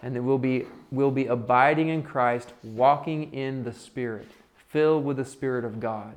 [0.01, 4.27] and that we'll be, we'll be abiding in Christ, walking in the Spirit,
[4.69, 6.15] filled with the Spirit of God.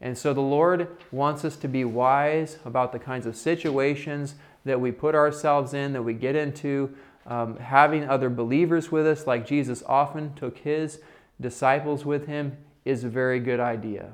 [0.00, 4.34] And so the Lord wants us to be wise about the kinds of situations
[4.64, 6.94] that we put ourselves in, that we get into.
[7.26, 11.00] Um, having other believers with us, like Jesus often took his
[11.40, 14.10] disciples with him, is a very good idea.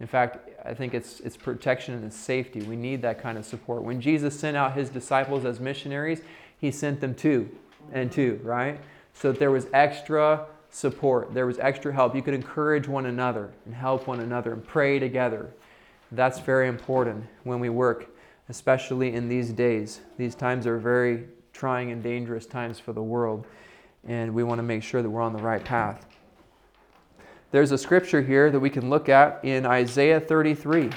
[0.00, 2.62] In fact, I think it's, it's protection and it's safety.
[2.62, 3.82] We need that kind of support.
[3.82, 6.20] When Jesus sent out his disciples as missionaries,
[6.58, 7.50] he sent them two
[7.92, 8.80] and two, right?
[9.12, 12.14] So that there was extra support, there was extra help.
[12.14, 15.50] You could encourage one another and help one another and pray together.
[16.12, 18.08] That's very important when we work,
[18.48, 20.00] especially in these days.
[20.16, 23.46] These times are very trying and dangerous times for the world,
[24.06, 26.06] and we want to make sure that we're on the right path.
[27.50, 30.90] There's a scripture here that we can look at in Isaiah 33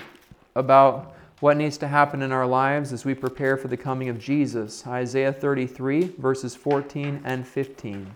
[0.56, 4.20] about what needs to happen in our lives as we prepare for the coming of
[4.20, 4.86] Jesus.
[4.86, 8.12] Isaiah 33, verses 14 and 15.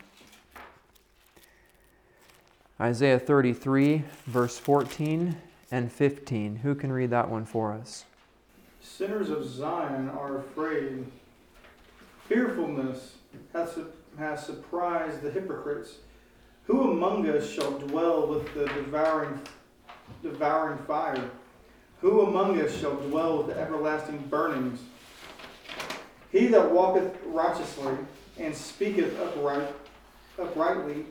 [2.79, 5.37] Isaiah 33, verse 14
[5.71, 6.57] and 15.
[6.57, 8.03] Who can read that one for us?
[8.81, 11.05] Sinners of Zion are afraid.
[12.27, 13.15] Fearfulness
[13.53, 15.95] has surprised the hypocrites.
[16.65, 19.39] Who among us shall dwell with the devouring,
[20.21, 21.29] devouring fire?
[22.01, 24.81] Who among us shall dwell with the everlasting burnings?
[26.29, 27.95] He that walketh righteously
[28.37, 29.73] and speaketh upright,
[30.37, 31.05] uprightly,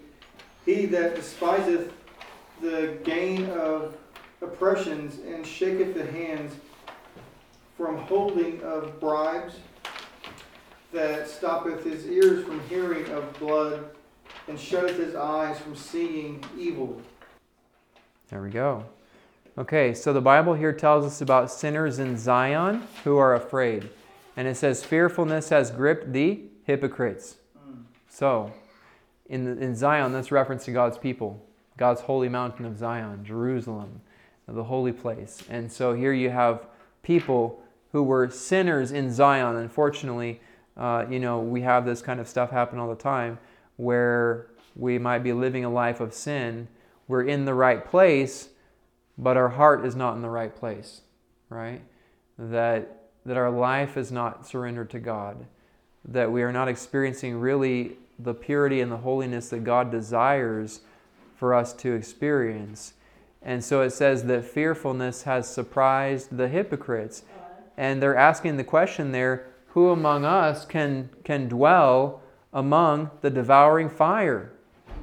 [0.64, 1.92] he that despiseth
[2.60, 3.94] the gain of
[4.40, 6.54] oppressions and shaketh the hands
[7.76, 9.56] from holding of bribes,
[10.92, 13.90] that stoppeth his ears from hearing of blood
[14.46, 17.00] and shutteth his eyes from seeing evil.
[18.28, 18.84] There we go.
[19.58, 23.90] Okay, so the Bible here tells us about sinners in Zion who are afraid.
[24.36, 27.36] And it says, Fearfulness has gripped the hypocrites.
[27.56, 27.82] Mm.
[28.08, 28.52] So,
[29.26, 31.44] in, in Zion, that's reference to God's people,
[31.76, 34.00] God's holy mountain of Zion, Jerusalem,
[34.46, 35.42] the holy place.
[35.48, 36.66] And so here you have
[37.02, 39.56] people who were sinners in Zion.
[39.56, 40.40] Unfortunately,
[40.76, 43.38] uh, you know, we have this kind of stuff happen all the time
[43.76, 46.68] where we might be living a life of sin.
[47.08, 48.48] We're in the right place,
[49.16, 51.02] but our heart is not in the right place,
[51.48, 51.80] right?
[52.38, 55.46] That, that our life is not surrendered to God,
[56.04, 60.80] that we are not experiencing really the purity and the holiness that God desires
[61.36, 62.94] for us to experience.
[63.42, 67.24] And so it says that fearfulness has surprised the hypocrites.
[67.76, 72.22] And they're asking the question there who among us can, can dwell
[72.52, 74.52] among the devouring fire.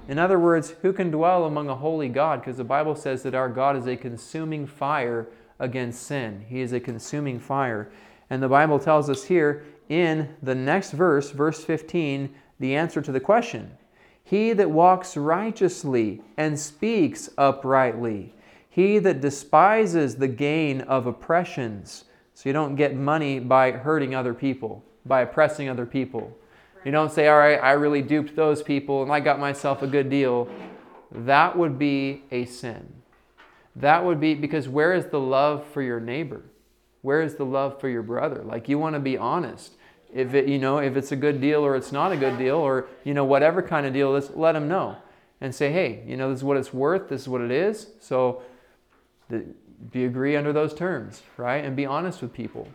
[0.08, 2.41] In other words, who can dwell among a holy God?
[2.41, 5.28] Because the Bible says that our God is a consuming fire
[5.60, 6.45] against sin.
[6.47, 7.91] He is a consuming fire.
[8.30, 13.12] And the Bible tells us here in the next verse, verse 15, the answer to
[13.12, 13.78] the question
[14.24, 18.34] He that walks righteously and speaks uprightly,
[18.69, 22.06] he that despises the gain of oppressions.
[22.34, 26.36] So you don't get money by hurting other people, by oppressing other people.
[26.86, 29.88] You don't say, all right, I really duped those people and I got myself a
[29.88, 30.47] good deal.
[31.12, 32.88] That would be a sin.
[33.76, 36.41] That would be because where is the love for your neighbor?
[37.02, 38.41] Where is the love for your brother?
[38.43, 39.76] Like you want to be honest.
[40.13, 42.58] If it, you know, if it's a good deal or it's not a good deal
[42.58, 44.97] or you know whatever kind of deal, let them know
[45.39, 47.10] and say, hey, you know, this is what it's worth.
[47.10, 47.88] This is what it is.
[48.00, 48.43] So,
[49.30, 49.45] the,
[49.91, 51.65] do you agree under those terms, right?
[51.65, 52.67] And be honest with people.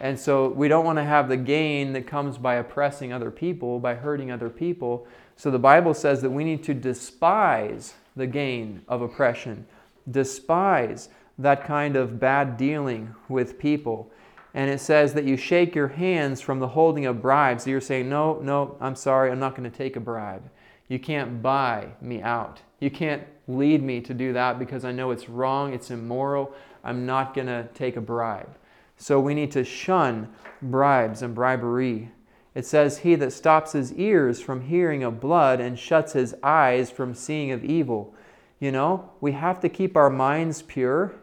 [0.00, 3.78] And so we don't want to have the gain that comes by oppressing other people,
[3.80, 5.06] by hurting other people.
[5.36, 9.66] So the Bible says that we need to despise the gain of oppression,
[10.10, 14.10] despise that kind of bad dealing with people.
[14.54, 17.64] And it says that you shake your hands from the holding of bribes.
[17.64, 20.48] So you're saying, no, no, I'm sorry, I'm not going to take a bribe.
[20.88, 22.60] You can't buy me out.
[22.80, 26.54] You can't lead me to do that because I know it's wrong, it's immoral.
[26.82, 28.56] I'm not going to take a bribe.
[28.96, 30.28] So we need to shun
[30.62, 32.10] bribes and bribery.
[32.54, 36.90] It says, He that stops his ears from hearing of blood and shuts his eyes
[36.90, 38.14] from seeing of evil.
[38.58, 41.14] You know, we have to keep our minds pure,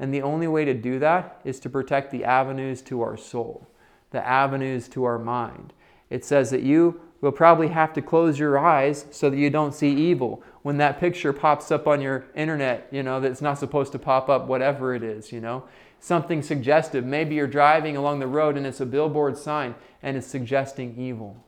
[0.00, 3.68] and the only way to do that is to protect the avenues to our soul,
[4.10, 5.74] the avenues to our mind.
[6.08, 9.74] It says that you will probably have to close your eyes so that you don't
[9.74, 10.42] see evil.
[10.62, 14.30] When that picture pops up on your internet, you know, that's not supposed to pop
[14.30, 15.64] up, whatever it is, you know,
[16.00, 17.04] something suggestive.
[17.04, 21.44] Maybe you're driving along the road and it's a billboard sign and it's suggesting evil.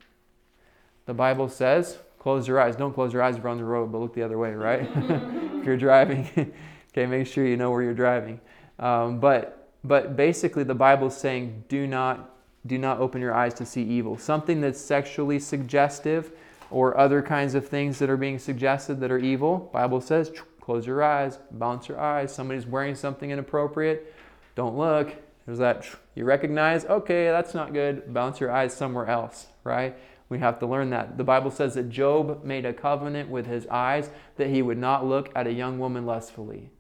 [1.07, 2.77] The Bible says, close your eyes.
[2.77, 4.89] Don't close your eyes if you're on the road, but look the other way, right?
[4.95, 6.29] if you're driving,
[6.93, 8.41] okay, make sure you know where you're driving.
[8.79, 12.37] Um, but, but basically, the Bible is saying, do not,
[12.67, 14.17] do not open your eyes to see evil.
[14.19, 16.33] Something that's sexually suggestive
[16.71, 20.87] or other kinds of things that are being suggested that are evil, Bible says, close
[20.87, 22.35] your eyes, bounce your eyes.
[22.35, 24.15] Somebody's wearing something inappropriate,
[24.55, 25.15] don't look.
[25.45, 28.15] There's that you recognize, okay, that's not good.
[28.15, 29.97] Bounce your eyes somewhere else, right?
[30.29, 31.19] We have to learn that.
[31.19, 35.05] The Bible says that Job made a covenant with his eyes that he would not
[35.05, 36.71] look at a young woman lustfully.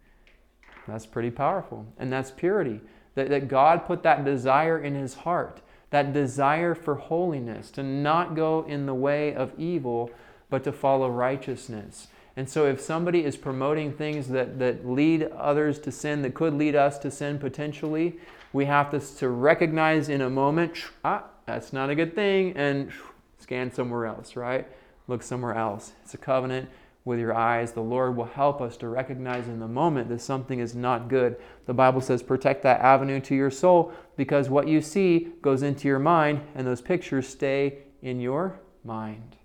[0.86, 1.86] That's pretty powerful.
[1.98, 2.80] And that's purity.
[3.14, 5.60] That, that God put that desire in his heart,
[5.90, 10.10] that desire for holiness, to not go in the way of evil,
[10.48, 12.08] but to follow righteousness.
[12.36, 16.54] And so, if somebody is promoting things that, that lead others to sin, that could
[16.54, 18.16] lead us to sin potentially,
[18.54, 20.72] we have to, to recognize in a moment,
[21.04, 22.90] ah, that's not a good thing, and
[23.38, 24.66] scan somewhere else, right?
[25.08, 25.92] Look somewhere else.
[26.04, 26.70] It's a covenant
[27.04, 27.72] with your eyes.
[27.72, 31.36] The Lord will help us to recognize in the moment that something is not good.
[31.66, 35.88] The Bible says, protect that avenue to your soul because what you see goes into
[35.88, 39.36] your mind and those pictures stay in your mind.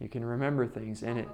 [0.00, 1.28] You can remember things and it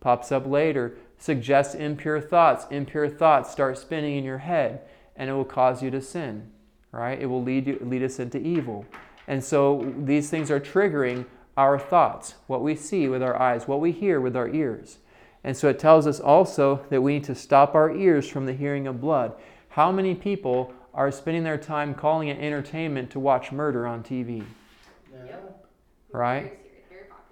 [0.00, 0.96] pops up later.
[1.18, 2.66] Suggests impure thoughts.
[2.70, 4.82] Impure thoughts start spinning in your head
[5.16, 6.50] and it will cause you to sin,
[6.92, 7.20] right?
[7.20, 8.84] It will lead, you, lead us into evil.
[9.26, 11.24] And so these things are triggering
[11.56, 14.98] our thoughts, what we see with our eyes, what we hear with our ears.
[15.44, 18.54] And so it tells us also that we need to stop our ears from the
[18.54, 19.34] hearing of blood.
[19.68, 24.44] How many people are spending their time calling it entertainment to watch murder on TV?
[25.12, 25.36] Yeah.
[26.12, 26.58] Right?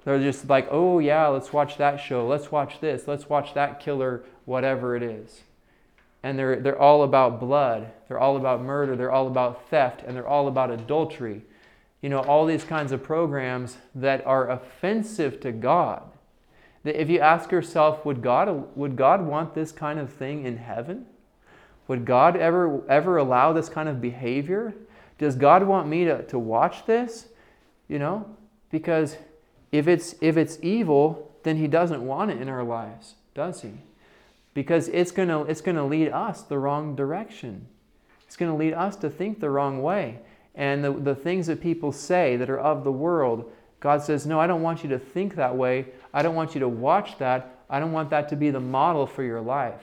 [0.04, 2.26] They're just like, oh, yeah, let's watch that show.
[2.26, 3.06] Let's watch this.
[3.06, 5.42] Let's watch that killer, whatever it is.
[6.24, 7.92] And they're, they're all about blood.
[8.08, 8.96] They're all about murder.
[8.96, 10.02] They're all about theft.
[10.04, 11.42] And they're all about adultery
[12.02, 16.02] you know, all these kinds of programs that are offensive to God.
[16.82, 20.56] That if you ask yourself, would God, would God want this kind of thing in
[20.56, 21.06] heaven?
[21.86, 24.74] Would God ever, ever allow this kind of behavior?
[25.18, 27.28] Does God want me to, to watch this?
[27.88, 28.26] You know,
[28.70, 29.16] because
[29.70, 33.74] if it's, if it's evil, then He doesn't want it in our lives, does He?
[34.54, 37.68] Because it's going to it's gonna lead us the wrong direction.
[38.26, 40.18] It's going to lead us to think the wrong way
[40.54, 43.50] and the, the things that people say that are of the world,
[43.80, 45.86] God says, No, I don't want you to think that way.
[46.12, 47.58] I don't want you to watch that.
[47.70, 49.80] I don't want that to be the model for your life.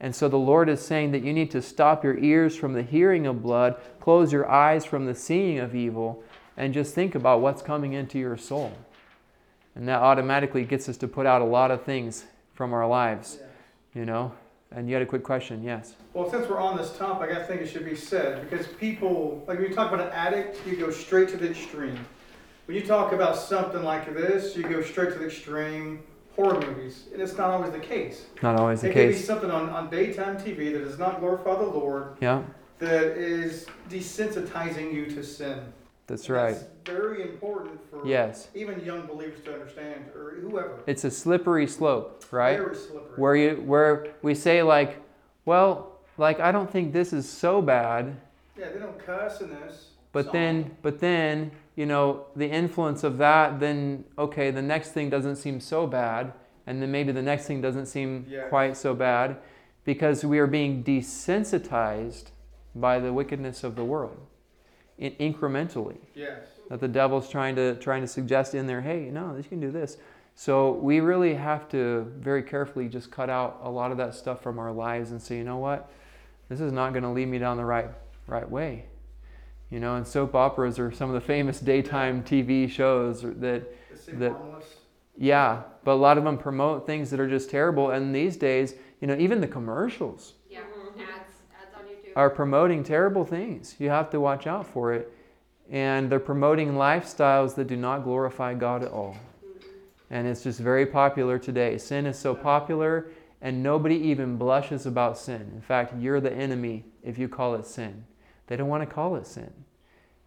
[0.00, 2.82] And so the Lord is saying that you need to stop your ears from the
[2.82, 6.22] hearing of blood, close your eyes from the seeing of evil,
[6.56, 8.72] and just think about what's coming into your soul.
[9.74, 13.38] And that automatically gets us to put out a lot of things from our lives,
[13.94, 14.32] you know.
[14.70, 15.94] And you had a quick question, yes.
[16.12, 19.58] Well, since we're on this topic, I think it should be said because people, like
[19.58, 21.98] when you talk about an addict, you go straight to the extreme.
[22.66, 26.02] When you talk about something like this, you go straight to the extreme
[26.36, 28.26] horror movies, and it's not always the case.
[28.42, 29.00] Not always the it case.
[29.00, 32.16] It can be something on, on daytime TV that does not glorify the Lord.
[32.20, 32.42] Yeah.
[32.78, 35.60] That is desensitizing you to sin.
[36.08, 36.54] That's and right.
[36.54, 38.48] That's very important for yes.
[38.54, 40.80] even young believers to understand, or whoever.
[40.86, 42.58] It's a slippery slope, right?
[42.58, 43.16] Very slippery.
[43.16, 45.00] Where you where we say like,
[45.44, 48.16] well, like I don't think this is so bad.
[48.58, 49.90] Yeah, they don't cuss in this.
[50.12, 50.32] But song.
[50.32, 55.36] then, but then, you know, the influence of that, then okay, the next thing doesn't
[55.36, 56.32] seem so bad,
[56.66, 58.46] and then maybe the next thing doesn't seem yes.
[58.48, 59.36] quite so bad,
[59.84, 62.30] because we are being desensitized
[62.74, 64.27] by the wickedness of the world
[64.98, 65.96] in, incrementally.
[66.14, 66.42] Yes.
[66.68, 69.70] That the devil's trying to trying to suggest in there, hey, no, you can do
[69.70, 69.96] this.
[70.34, 74.42] So we really have to very carefully just cut out a lot of that stuff
[74.42, 75.90] from our lives and say, you know what,
[76.48, 77.88] this is not going to lead me down the right
[78.26, 78.84] right way.
[79.70, 83.74] You know, and soap operas are some of the famous daytime TV shows that
[84.18, 84.36] that
[85.16, 87.90] yeah, but a lot of them promote things that are just terrible.
[87.90, 90.34] And these days, you know, even the commercials
[92.18, 93.76] are promoting terrible things.
[93.78, 95.12] You have to watch out for it.
[95.70, 99.16] And they're promoting lifestyles that do not glorify God at all.
[100.10, 101.78] And it's just very popular today.
[101.78, 103.06] Sin is so popular,
[103.40, 105.48] and nobody even blushes about sin.
[105.54, 108.04] In fact, you're the enemy if you call it sin.
[108.48, 109.52] They don't want to call it sin.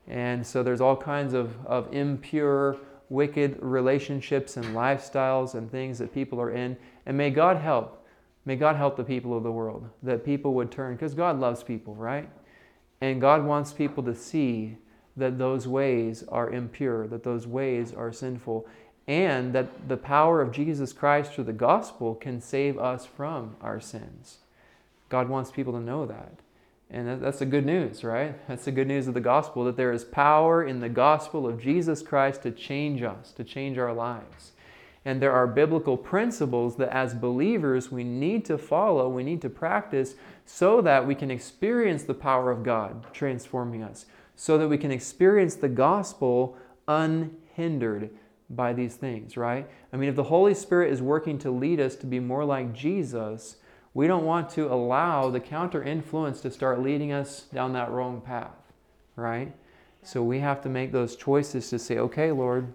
[0.08, 2.78] And so there's all kinds of, of impure,
[3.10, 6.78] wicked relationships and lifestyles and things that people are in.
[7.06, 8.01] And may God help
[8.46, 11.64] May God help the people of the world, that people would turn, because God loves
[11.64, 12.30] people, right?
[13.00, 14.78] And God wants people to see
[15.18, 18.68] that those ways are impure, that those ways are sinful,
[19.08, 23.80] and that the power of Jesus Christ through the gospel can save us from our
[23.80, 24.38] sins.
[25.10, 26.40] God wants people to know that.
[26.90, 28.36] And that's the good news, right?
[28.48, 31.62] That's the good news of the gospel that there is power in the gospel of
[31.62, 34.52] Jesus Christ to change us, to change our lives.
[35.04, 39.50] And there are biblical principles that as believers we need to follow, we need to
[39.50, 44.78] practice so that we can experience the power of God transforming us, so that we
[44.78, 46.56] can experience the gospel
[46.88, 48.12] unhindered.
[48.56, 49.68] by these things, right?
[49.94, 52.74] I mean, if the Holy Spirit is working to lead us to be more like
[52.74, 53.58] Jesus,
[53.94, 58.22] we don't want to allow the counter influence to start leading us down that wrong
[58.22, 58.74] path,
[59.16, 59.54] right?
[60.04, 62.74] So we have to make those choices to say, okay, Lord,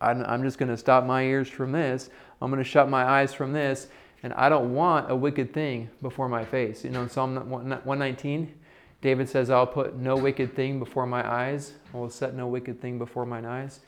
[0.00, 2.10] I'm, just going to stop my ears from this.
[2.40, 3.88] I'm going to shut my eyes from this.
[4.22, 6.84] And I don't want a wicked thing before my face.
[6.84, 8.54] You know, in Psalm 119,
[9.00, 11.74] David says, I'll put no wicked thing before my eyes.
[11.94, 13.80] I will set no wicked thing before mine eyes.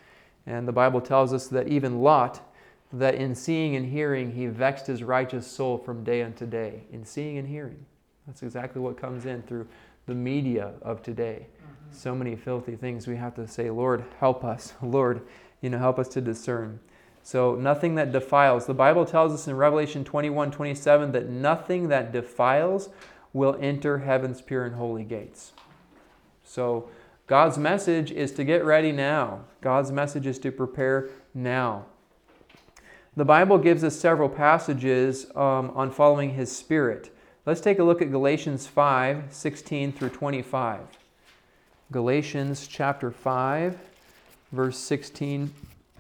[0.47, 2.41] And the Bible tells us that even Lot,
[2.93, 6.83] that in seeing and hearing, he vexed his righteous soul from day unto day.
[6.93, 7.85] In seeing and hearing.
[8.27, 9.67] That's exactly what comes in through
[10.07, 11.47] the media of today.
[11.49, 11.97] Mm-hmm.
[11.97, 14.75] So many filthy things we have to say, Lord, help us.
[14.83, 15.23] Lord,
[15.61, 16.81] you know, help us to discern.
[17.23, 18.67] So nothing that defiles.
[18.67, 22.89] The Bible tells us in Revelation 21, 27 that nothing that defiles
[23.33, 25.53] will enter heaven's pure and holy gates.
[26.45, 26.89] So
[27.27, 29.45] God's message is to get ready now.
[29.61, 31.87] God's message is to prepare now.
[33.17, 37.15] The Bible gives us several passages um, on following His Spirit.
[37.47, 40.81] Let's take a look at Galatians 5 16 through 25.
[41.93, 43.79] Galatians chapter 5,
[44.53, 45.53] verse 16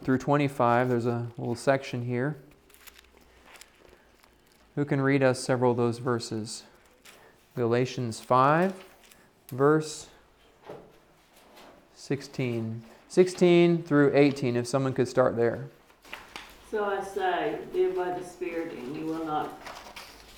[0.03, 0.89] through 25.
[0.89, 2.37] There's a little section here.
[4.75, 6.65] Who can read us several of those verses?
[7.57, 8.73] Galatians 5,
[9.51, 10.07] verse
[11.95, 12.83] 16.
[13.09, 15.67] 16 through 18, if someone could start there.
[16.71, 19.61] So I say, live by the Spirit, and you will not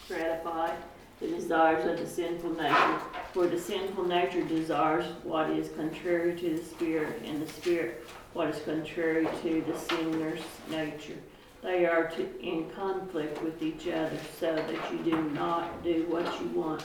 [0.09, 0.75] gratify
[1.23, 2.99] the desires of the sinful nature.
[3.33, 8.49] For the sinful nature desires what is contrary to the Spirit, and the Spirit what
[8.49, 11.16] is contrary to the sinner's nature.
[11.62, 16.27] They are to, in conflict with each other so that you do not do what
[16.41, 16.83] you want.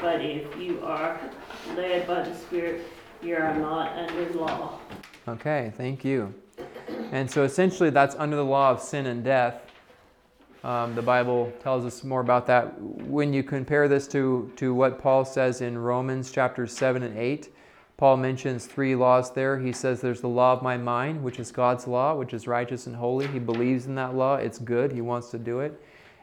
[0.00, 1.20] But if you are
[1.76, 2.86] led by the Spirit,
[3.20, 4.78] you are not under law.
[5.26, 6.32] Okay, thank you.
[7.10, 9.71] And so essentially, that's under the law of sin and death.
[10.64, 12.80] Um, the Bible tells us more about that.
[12.80, 17.52] When you compare this to, to what Paul says in Romans chapters 7 and 8,
[17.96, 19.58] Paul mentions three laws there.
[19.58, 22.86] He says there's the law of my mind, which is God's law, which is righteous
[22.86, 23.26] and holy.
[23.26, 25.80] He believes in that law, it's good, he wants to do it.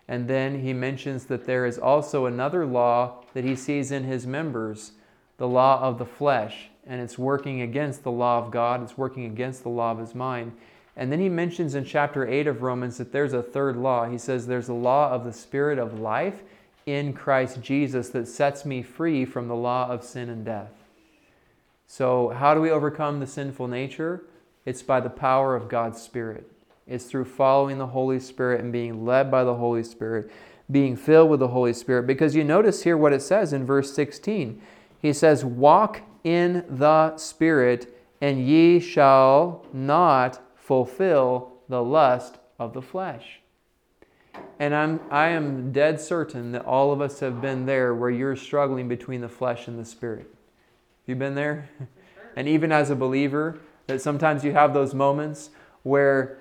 [0.07, 4.25] And then he mentions that there is also another law that he sees in his
[4.25, 4.93] members,
[5.37, 9.25] the law of the flesh, and it's working against the law of God, it's working
[9.25, 10.53] against the law of his mind.
[10.99, 14.09] And then he mentions in chapter 8 of Romans that there's a third law.
[14.09, 16.43] He says there's a law of the Spirit of life
[16.85, 20.73] in Christ Jesus that sets me free from the law of sin and death.
[21.87, 24.25] So, how do we overcome the sinful nature?
[24.65, 26.51] It's by the power of God's Spirit.
[26.85, 30.29] It's through following the Holy Spirit and being led by the Holy Spirit,
[30.69, 32.07] being filled with the Holy Spirit.
[32.07, 34.61] Because you notice here what it says in verse 16.
[35.01, 42.81] He says, Walk in the Spirit, and ye shall not fulfill the lust of the
[42.81, 43.39] flesh.
[44.59, 48.35] And I'm, I am dead certain that all of us have been there where you're
[48.35, 50.27] struggling between the flesh and the Spirit.
[50.27, 51.67] Have You been there?
[52.35, 53.57] And even as a believer,
[53.87, 55.49] that sometimes you have those moments
[55.81, 56.37] where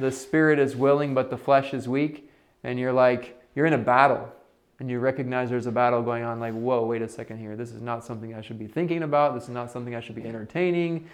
[0.00, 2.28] the spirit is willing but the flesh is weak,
[2.64, 4.32] and you're like, you're in a battle,
[4.80, 7.54] and you recognize there's a battle going on, like, whoa, wait a second here.
[7.54, 9.34] This is not something I should be thinking about.
[9.34, 11.08] This is not something I should be entertaining.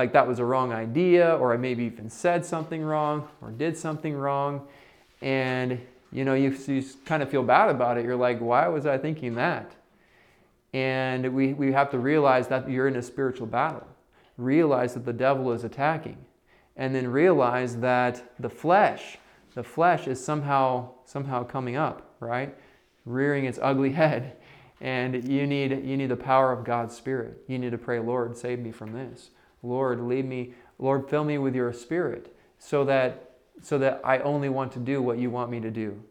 [0.00, 3.76] Like, that was a wrong idea, or I maybe even said something wrong, or did
[3.76, 4.66] something wrong.
[5.20, 5.78] And,
[6.10, 8.06] you know, you, you kind of feel bad about it.
[8.06, 9.76] You're like, why was I thinking that?
[10.72, 13.86] And we, we have to realize that you're in a spiritual battle.
[14.38, 16.16] Realize that the devil is attacking.
[16.78, 19.18] And then realize that the flesh,
[19.54, 22.56] the flesh is somehow somehow coming up, right?
[23.04, 24.38] Rearing its ugly head.
[24.80, 27.44] And you need you need the power of God's Spirit.
[27.48, 29.28] You need to pray, Lord, save me from this.
[29.62, 33.26] Lord, lead me, Lord, fill me with your spirit so that
[33.62, 36.02] so that I only want to do what you want me to do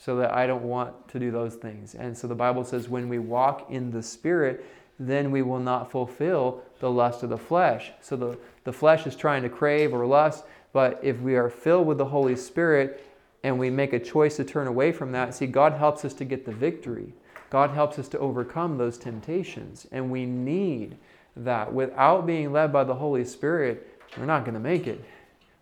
[0.00, 1.94] so that I don't want to do those things.
[1.94, 4.64] And so the Bible says when we walk in the Spirit,
[4.98, 7.92] then we will not fulfill the lust of the flesh.
[8.00, 11.86] So the, the flesh is trying to crave or lust, but if we are filled
[11.86, 13.04] with the Holy Spirit
[13.44, 16.24] and we make a choice to turn away from that, see, God helps us to
[16.24, 17.12] get the victory.
[17.50, 19.86] God helps us to overcome those temptations.
[19.92, 20.96] And we need
[21.36, 21.72] that.
[21.72, 25.04] Without being led by the Holy Spirit, we're not going to make it.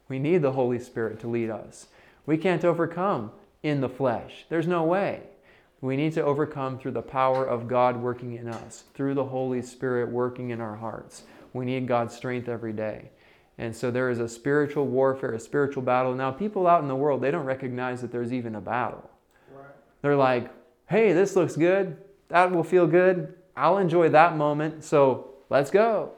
[0.09, 1.89] We need the Holy Spirit to lead us.
[2.27, 4.47] We can't overcome in the flesh.
[4.49, 5.23] There's no way.
[5.81, 9.63] We need to overcome through the power of God working in us, through the Holy
[9.63, 11.23] Spirit working in our hearts.
[11.53, 13.11] We need God's strength every day.
[13.59, 16.15] And so there is a spiritual warfare, a spiritual battle.
[16.15, 19.09] Now, people out in the world, they don't recognize that there's even a battle.
[19.53, 19.67] Right.
[20.03, 20.51] They're like,
[20.87, 21.97] hey, this looks good.
[22.29, 23.35] That will feel good.
[23.57, 24.85] I'll enjoy that moment.
[24.85, 26.13] So let's go.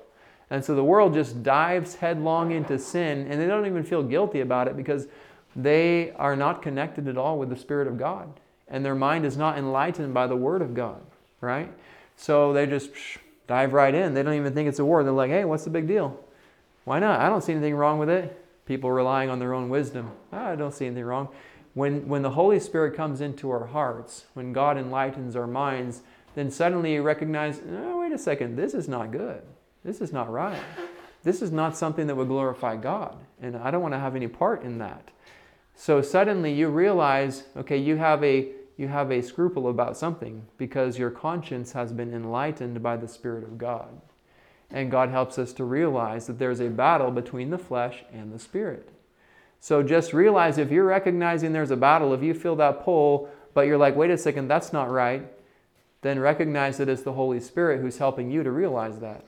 [0.50, 4.40] And so the world just dives headlong into sin and they don't even feel guilty
[4.40, 5.06] about it because
[5.54, 8.40] they are not connected at all with the Spirit of God.
[8.68, 11.00] And their mind is not enlightened by the Word of God,
[11.40, 11.72] right?
[12.16, 12.90] So they just
[13.46, 14.14] dive right in.
[14.14, 15.02] They don't even think it's a war.
[15.02, 16.18] They're like, hey, what's the big deal?
[16.84, 17.20] Why not?
[17.20, 18.36] I don't see anything wrong with it.
[18.66, 20.12] People relying on their own wisdom.
[20.32, 21.28] Ah, I don't see anything wrong.
[21.74, 26.02] When, when the Holy Spirit comes into our hearts, when God enlightens our minds,
[26.34, 29.42] then suddenly you recognize, oh, wait a second, this is not good.
[29.84, 30.60] This is not right.
[31.22, 33.16] This is not something that would glorify God.
[33.42, 35.10] And I don't want to have any part in that.
[35.74, 40.98] So suddenly you realize, okay, you have a you have a scruple about something because
[40.98, 44.00] your conscience has been enlightened by the Spirit of God.
[44.70, 48.38] And God helps us to realize that there's a battle between the flesh and the
[48.38, 48.88] Spirit.
[49.58, 53.66] So just realize if you're recognizing there's a battle, if you feel that pull, but
[53.66, 55.30] you're like, wait a second, that's not right,
[56.02, 59.24] then recognize that it's the Holy Spirit who's helping you to realize that.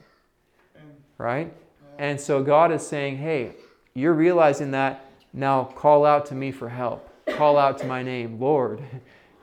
[1.17, 1.53] Right?
[1.99, 3.53] And so God is saying, hey,
[3.93, 7.09] you're realizing that, now call out to me for help.
[7.37, 8.81] Call out to my name, Lord.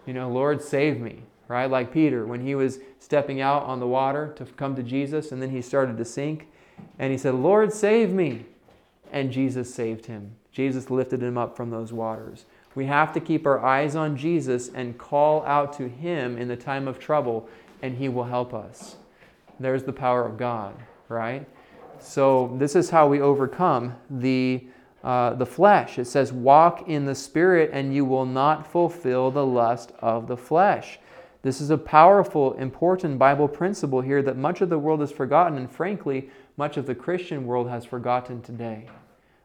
[0.06, 1.70] You know, Lord, save me, right?
[1.70, 5.40] Like Peter, when he was stepping out on the water to come to Jesus, and
[5.40, 6.48] then he started to sink,
[6.98, 8.46] and he said, Lord, save me.
[9.12, 10.36] And Jesus saved him.
[10.50, 12.46] Jesus lifted him up from those waters.
[12.74, 16.56] We have to keep our eyes on Jesus and call out to him in the
[16.56, 17.48] time of trouble,
[17.82, 18.96] and he will help us.
[19.58, 20.74] There's the power of God,
[21.08, 21.46] right?
[21.98, 24.64] So, this is how we overcome the
[25.02, 25.98] uh, the flesh.
[25.98, 30.36] It says, Walk in the Spirit, and you will not fulfill the lust of the
[30.36, 30.98] flesh.
[31.42, 35.56] This is a powerful, important Bible principle here that much of the world has forgotten,
[35.56, 38.86] and frankly, much of the Christian world has forgotten today.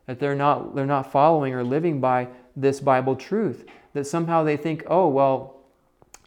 [0.08, 3.66] That they're not, they're not following or living by this Bible truth.
[3.94, 5.56] That somehow they think, oh, well,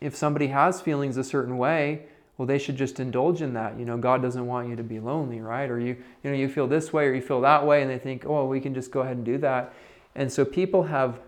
[0.01, 2.07] if somebody has feelings a certain way,
[2.39, 3.79] well they should just indulge in that.
[3.79, 5.68] You know god doesn't want you to be lonely right?
[5.68, 7.99] Or you you know you feel this way or you feel that way and they
[7.99, 9.74] think oh we can just go ahead and do that.
[10.14, 11.20] And so people have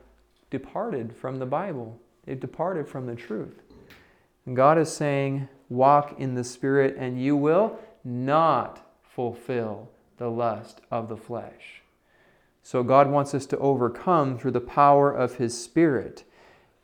[0.51, 1.99] departed from the bible.
[2.25, 3.61] They've departed from the truth.
[4.47, 10.81] And god is saying walk in the spirit and you will not fulfill the lust
[10.91, 11.80] of the flesh
[12.63, 16.25] so god wants us to overcome through the power of his spirit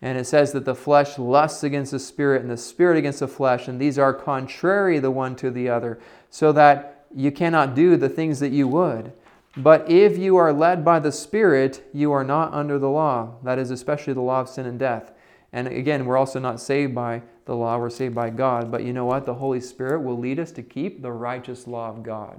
[0.03, 3.29] and it says that the flesh lusts against the spirit and the spirit against the
[3.29, 5.99] flesh, and these are contrary the one to the other,
[6.29, 9.13] so that you cannot do the things that you would.
[9.57, 13.37] But if you are led by the Spirit, you are not under the law.
[13.43, 15.13] That is especially the law of sin and death.
[15.53, 18.71] And again, we're also not saved by the law, we're saved by God.
[18.71, 19.25] But you know what?
[19.25, 22.39] The Holy Spirit will lead us to keep the righteous law of God.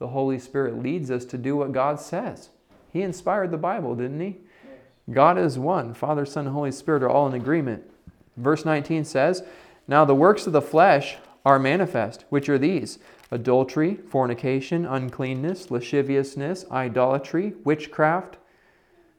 [0.00, 2.50] The Holy Spirit leads us to do what God says.
[2.98, 4.38] He inspired the Bible, didn't He?
[5.12, 5.94] God is one.
[5.94, 7.84] Father, Son, and Holy Spirit are all in agreement.
[8.36, 9.44] Verse 19 says,
[9.86, 12.98] Now the works of the flesh are manifest, which are these
[13.30, 18.38] adultery, fornication, uncleanness, lasciviousness, idolatry, witchcraft.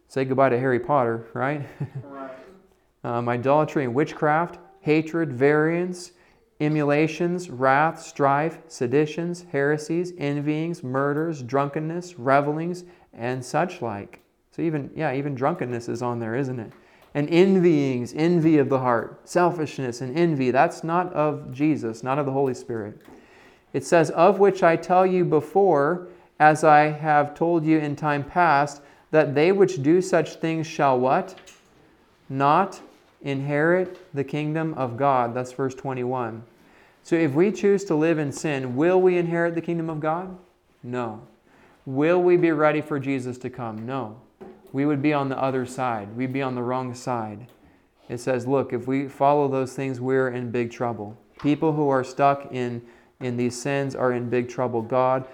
[0.10, 1.66] Say goodbye to Harry Potter, right?
[2.04, 2.32] right.
[3.06, 6.12] um, idolatry and witchcraft, hatred, variance,
[6.60, 12.84] emulations, wrath, strife, seditions, heresies, envyings, murders, drunkenness, revelings,
[13.20, 14.22] and such like
[14.59, 16.74] so even, yeah, even drunkenness is on there, isn't it?
[17.13, 22.26] And envyings, envy of the heart, selfishness and envy, that's not of Jesus, not of
[22.26, 23.01] the Holy Spirit.
[23.72, 26.09] It says, Of which I tell you before,
[26.41, 30.99] as I have told you in time past, that they which do such things shall
[30.99, 31.39] what?
[32.28, 32.82] Not
[33.22, 35.34] inherit the kingdom of God.
[35.34, 36.43] That's verse 21.
[37.03, 40.38] So if we choose to live in sin, will we inherit the kingdom of God?
[40.84, 41.22] No.
[41.90, 43.86] Will we be ready for Jesus to come?
[43.86, 44.22] No
[44.72, 46.16] we would be on the other side.
[46.16, 47.48] We'd be on the wrong side.
[48.08, 51.18] It says, look, if we follow those things, we're in big trouble.
[51.42, 52.82] People who are stuck in,
[53.20, 54.82] in these sins are in big trouble.
[54.82, 55.28] God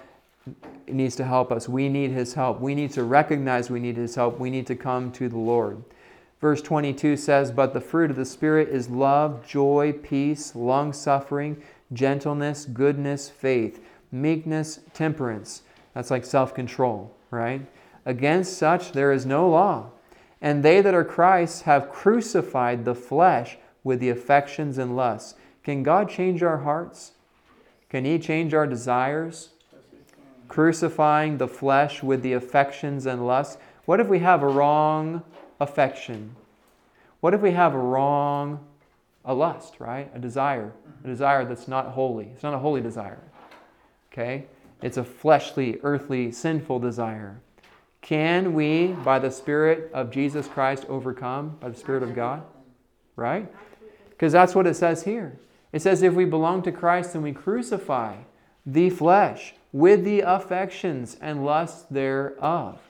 [0.86, 1.68] needs to help us.
[1.68, 2.60] We need His help.
[2.60, 4.38] We need to recognize we need His help.
[4.38, 5.82] We need to come to the Lord.
[6.40, 11.62] Verse 22 says, But the fruit of the Spirit is love, joy, peace, long suffering,
[11.92, 13.82] gentleness, goodness, faith,
[14.12, 15.62] meekness, temperance.
[15.96, 17.62] That's like self control, right?
[18.04, 19.92] Against such there is no law.
[20.42, 25.36] And they that are Christ have crucified the flesh with the affections and lusts.
[25.64, 27.12] Can God change our hearts?
[27.88, 29.48] Can He change our desires?
[30.48, 33.56] Crucifying the flesh with the affections and lusts.
[33.86, 35.22] What if we have a wrong
[35.60, 36.36] affection?
[37.20, 38.62] What if we have a wrong,
[39.24, 40.10] a lust, right?
[40.14, 40.72] A desire,
[41.02, 42.26] a desire that's not holy.
[42.34, 43.22] It's not a holy desire.
[44.12, 44.44] Okay?
[44.82, 47.40] It's a fleshly, earthly, sinful desire.
[48.02, 52.44] Can we, by the Spirit of Jesus Christ, overcome by the Spirit of God?
[53.16, 53.50] Right?
[54.10, 55.38] Because that's what it says here.
[55.72, 58.16] It says, if we belong to Christ, then we crucify
[58.64, 62.80] the flesh with the affections and lusts thereof.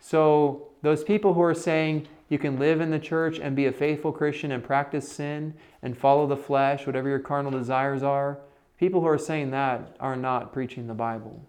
[0.00, 3.72] So, those people who are saying you can live in the church and be a
[3.72, 8.38] faithful Christian and practice sin and follow the flesh, whatever your carnal desires are,
[8.84, 11.42] people who are saying that are not preaching the Bible.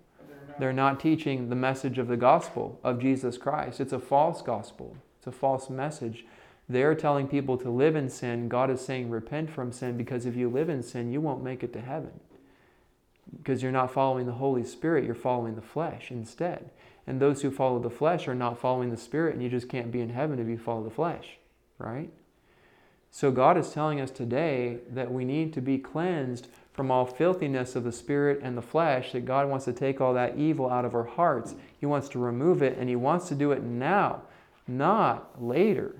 [0.57, 3.81] They're not teaching the message of the gospel of Jesus Christ.
[3.81, 6.25] It's a false gospel, it's a false message.
[6.69, 8.47] They're telling people to live in sin.
[8.47, 11.61] God is saying, repent from sin because if you live in sin, you won't make
[11.61, 12.21] it to heaven.
[13.35, 16.69] Because you're not following the Holy Spirit, you're following the flesh instead.
[17.05, 19.91] And those who follow the flesh are not following the Spirit, and you just can't
[19.91, 21.37] be in heaven if you follow the flesh,
[21.79, 22.09] right?
[23.11, 27.75] So God is telling us today that we need to be cleansed from all filthiness
[27.77, 30.83] of the spirit and the flesh, that God wants to take all that evil out
[30.83, 31.55] of our hearts.
[31.79, 34.23] He wants to remove it, and He wants to do it now,
[34.67, 35.95] not later,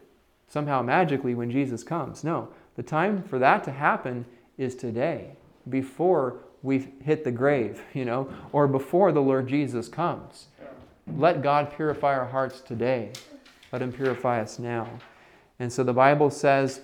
[0.50, 2.26] somehow magically when Jesus comes.
[2.26, 4.26] No, the time for that to happen
[4.58, 5.38] is today,
[5.70, 10.48] before we hit the grave, you know, or before the Lord Jesus comes.
[11.16, 13.12] Let God purify our hearts today.
[13.72, 14.90] Let Him purify us now.
[15.60, 16.82] And so the Bible says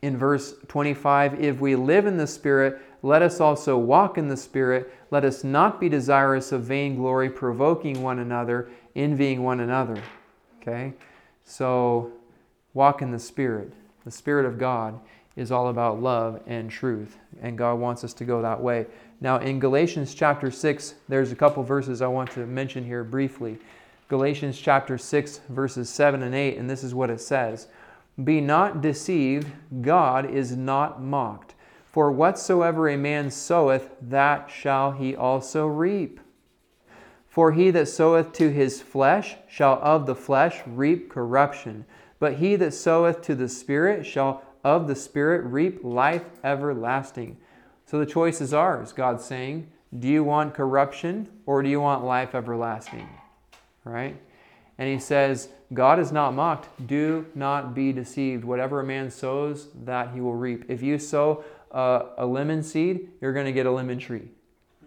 [0.00, 4.36] in verse 25 if we live in the Spirit, let us also walk in the
[4.36, 4.94] Spirit.
[5.10, 10.00] Let us not be desirous of vainglory, provoking one another, envying one another.
[10.60, 10.94] Okay?
[11.44, 12.12] So
[12.74, 13.72] walk in the Spirit.
[14.04, 14.98] The Spirit of God
[15.34, 18.86] is all about love and truth, and God wants us to go that way.
[19.20, 23.58] Now, in Galatians chapter 6, there's a couple verses I want to mention here briefly.
[24.08, 27.68] Galatians chapter 6, verses 7 and 8, and this is what it says
[28.22, 29.48] Be not deceived,
[29.80, 31.54] God is not mocked.
[31.92, 36.20] For whatsoever a man soweth, that shall he also reap.
[37.28, 41.84] For he that soweth to his flesh shall of the flesh reap corruption,
[42.18, 47.36] but he that soweth to the Spirit shall of the Spirit reap life everlasting.
[47.84, 49.70] So the choice is ours, God's saying.
[49.98, 53.08] Do you want corruption or do you want life everlasting?
[53.84, 54.16] Right?
[54.82, 56.88] And he says, God is not mocked.
[56.88, 58.42] Do not be deceived.
[58.42, 60.64] Whatever a man sows, that he will reap.
[60.66, 64.30] If you sow a, a lemon seed, you're going to get a lemon tree,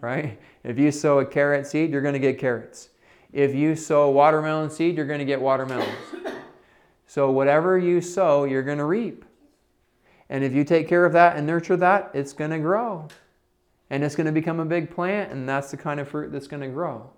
[0.02, 0.38] right?
[0.66, 2.90] If you sow a carrot seed, you're going to get carrots.
[3.32, 5.88] If you sow a watermelon seed, you're going to get watermelons.
[7.08, 9.24] So whatever you sow, you're going to reap.
[10.28, 13.08] And if you take care of that and nurture that, it's going to grow.
[13.90, 16.48] And it's going to become a big plant, and that's the kind of fruit that's
[16.48, 17.12] going to grow.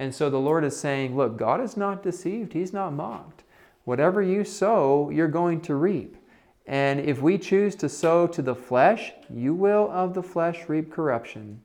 [0.00, 3.44] And so the Lord is saying, Look, God is not deceived, He's not mocked.
[3.84, 6.16] Whatever you sow, you're going to reap.
[6.66, 10.90] And if we choose to sow to the flesh, you will of the flesh reap
[10.90, 11.60] corruption.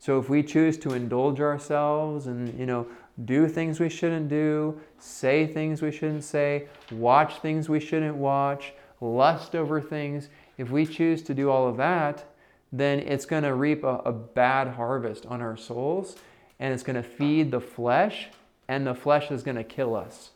[0.00, 2.88] So if we choose to indulge ourselves and, you know,
[3.24, 8.72] do things we shouldn't do, say things we shouldn't say, watch things we shouldn't watch,
[9.00, 10.28] lust over things,
[10.58, 12.24] if we choose to do all of that,
[12.72, 16.16] then it's going to reap a, a, bad harvest on our souls
[16.58, 18.28] and it's going to feed the flesh,
[18.68, 20.30] and the flesh is going to kill us.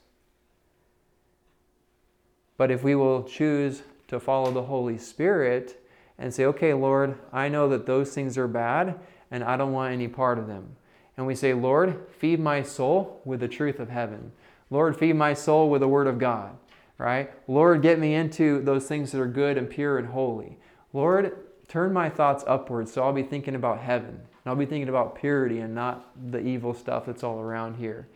[2.56, 5.82] But if we will choose to follow the Holy Spirit
[6.18, 8.98] and say, okay, Lord, I know that those things are bad
[9.30, 10.76] and I don't want any part of them.
[11.16, 14.32] And we say, Lord, feed my soul with the truth of heaven.
[14.68, 16.56] Lord, feed my soul with the Word of God,
[16.98, 17.32] right?
[17.48, 20.58] Lord, get me into those things that are good and pure and holy.
[20.92, 21.36] Lord,
[21.68, 24.20] turn my thoughts upwards so I'll be thinking about heaven.
[24.50, 28.08] I'll be thinking about purity and not the evil stuff that's all around here.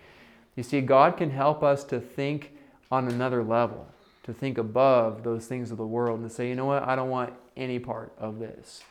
[0.57, 2.53] You see, God can help us to think
[2.91, 3.87] on another level
[4.25, 6.97] to think above those things of the world and to say, you know what, I
[6.97, 8.83] don't want any part of this.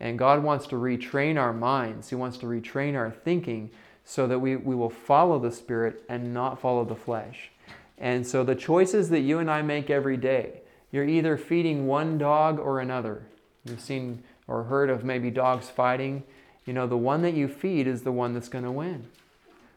[0.00, 3.70] And God wants to retrain our minds, He wants to retrain our thinking
[4.04, 7.50] so that we, we will follow the Spirit and not follow the flesh.
[7.98, 12.18] And so the choices that you and I make every day, you're either feeding one
[12.18, 13.22] dog or another.
[13.64, 16.24] You've seen or heard of maybe dogs fighting.
[16.66, 19.08] You know, the one that you feed is the one that's going to win.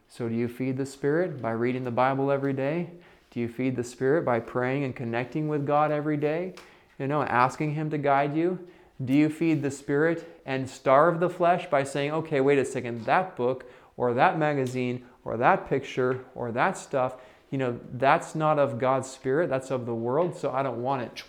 [0.08, 2.90] So, do you feed the Spirit by reading the Bible every day?
[3.30, 6.54] Do you feed the Spirit by praying and connecting with God every day?
[6.98, 8.60] You know, asking Him to guide you?
[9.04, 13.04] Do you feed the Spirit and starve the flesh by saying, okay, wait a second,
[13.06, 17.16] that book or that magazine or that picture or that stuff,
[17.50, 21.02] you know, that's not of God's Spirit, that's of the world, so I don't want
[21.02, 21.22] it.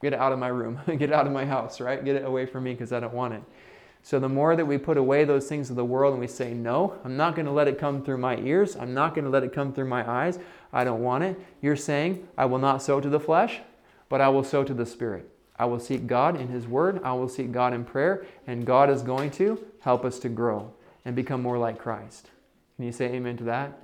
[0.00, 2.04] Get it out of my room, get it out of my house, right?
[2.04, 3.42] Get it away from me because I don't want it.
[4.04, 6.52] So the more that we put away those things of the world and we say,
[6.52, 9.30] no, I'm not going to let it come through my ears, I'm not going to
[9.30, 10.40] let it come through my eyes,
[10.72, 11.38] I don't want it.
[11.60, 13.60] You're saying, I will not sow to the flesh,
[14.08, 15.28] but I will sow to the Spirit.
[15.56, 18.90] I will seek God in His Word, I will seek God in prayer, and God
[18.90, 20.72] is going to help us to grow
[21.04, 22.28] and become more like Christ.
[22.76, 23.78] Can you say amen to that?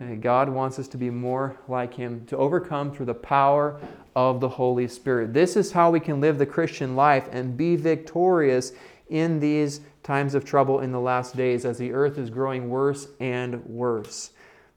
[0.00, 0.20] Amen.
[0.20, 3.80] God wants us to be more like Him, to overcome through the power
[4.14, 5.34] of the Holy Spirit.
[5.34, 8.72] This is how we can live the Christian life and be victorious
[9.10, 13.08] in these times of trouble in the last days as the earth is growing worse
[13.20, 14.30] and worse.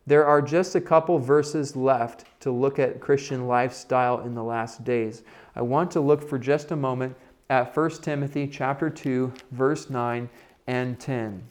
[0.08, 4.84] There are just a couple verses left to look at Christian lifestyle in the last
[4.84, 5.24] days.
[5.56, 7.16] I want to look for just a moment
[7.50, 10.30] at 1 Timothy chapter 2 verse 9
[10.68, 11.44] and 10.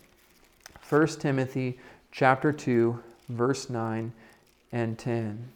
[0.88, 1.78] 1 Timothy
[2.10, 4.12] chapter 2 verse 9
[4.72, 5.48] and 10.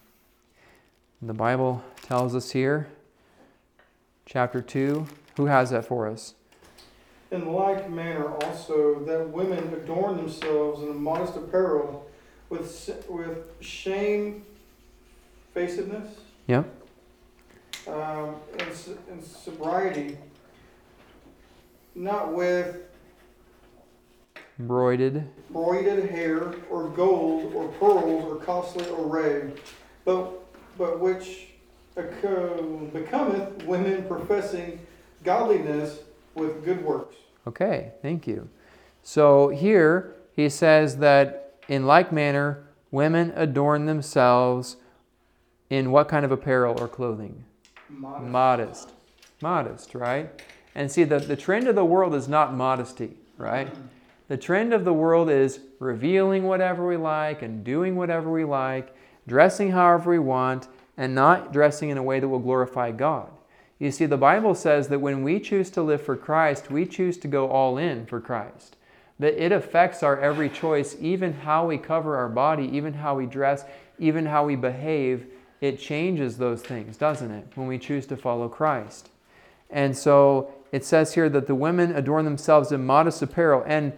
[1.23, 2.89] The Bible tells us here
[4.27, 5.07] chapter 2,
[5.37, 6.35] who has that for us?
[7.35, 12.09] In like manner also that women adorn themselves in a modest apparel
[12.49, 14.47] with with shame
[15.53, 16.15] facedness.
[16.47, 16.73] Yep.
[17.89, 20.17] Um, and, and sobriety,
[21.97, 22.77] not with
[24.63, 29.51] broided broided hair or gold or pearls or costly array,
[30.05, 30.31] but
[30.79, 31.49] but which
[31.97, 34.79] becometh women professing
[35.25, 35.99] godliness
[36.37, 37.17] with good works.
[37.47, 38.49] Okay, thank you.
[39.03, 44.77] So here he says that in like manner, women adorn themselves
[45.71, 47.45] in what kind of apparel or clothing?
[47.89, 48.31] Modest.
[48.31, 48.93] Modest,
[49.41, 50.43] Modest right?
[50.75, 53.73] And see, the, the trend of the world is not modesty, right?
[54.29, 58.95] The trend of the world is revealing whatever we like and doing whatever we like,
[59.27, 63.31] dressing however we want, and not dressing in a way that will glorify God.
[63.79, 67.19] You see, the Bible says that when we choose to live for Christ, we choose
[67.19, 68.77] to go all in for Christ.
[69.19, 73.27] That it affects our every choice, even how we cover our body, even how we
[73.27, 73.65] dress,
[73.99, 75.27] even how we behave.
[75.61, 79.11] It changes those things, doesn't it, when we choose to follow Christ?
[79.71, 83.63] And so it says here that the women adorn themselves in modest apparel.
[83.67, 83.93] And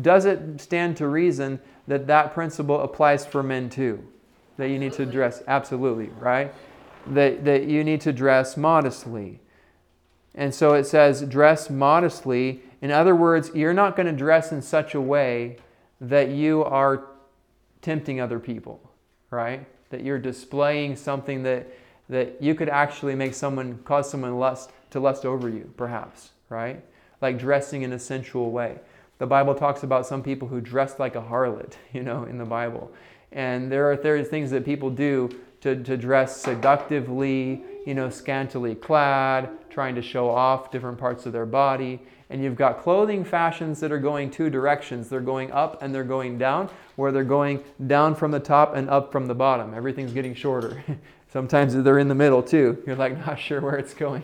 [0.00, 4.04] does it stand to reason that that principle applies for men too?
[4.56, 6.52] That you need to dress, absolutely, right?
[7.06, 9.40] That, that you need to dress modestly.
[10.34, 12.62] And so it says, dress modestly.
[12.80, 15.56] In other words, you're not going to dress in such a way
[16.00, 17.06] that you are
[17.82, 18.80] tempting other people,
[19.30, 19.66] right?
[19.90, 21.68] That you're displaying something that,
[22.08, 26.82] that you could actually make someone, cause someone lust, to lust over you, perhaps, right?
[27.20, 28.78] Like dressing in a sensual way.
[29.18, 32.44] The Bible talks about some people who dress like a harlot, you know, in the
[32.44, 32.90] Bible.
[33.32, 35.28] And there are, there are things that people do
[35.60, 41.32] to, to dress seductively, you know, scantily clad, trying to show off different parts of
[41.32, 42.00] their body.
[42.30, 45.08] And you've got clothing fashions that are going two directions.
[45.08, 48.88] They're going up and they're going down, where they're going down from the top and
[48.88, 49.74] up from the bottom.
[49.74, 50.82] Everything's getting shorter.
[51.32, 52.82] Sometimes they're in the middle too.
[52.86, 54.22] You're like not sure where it's going.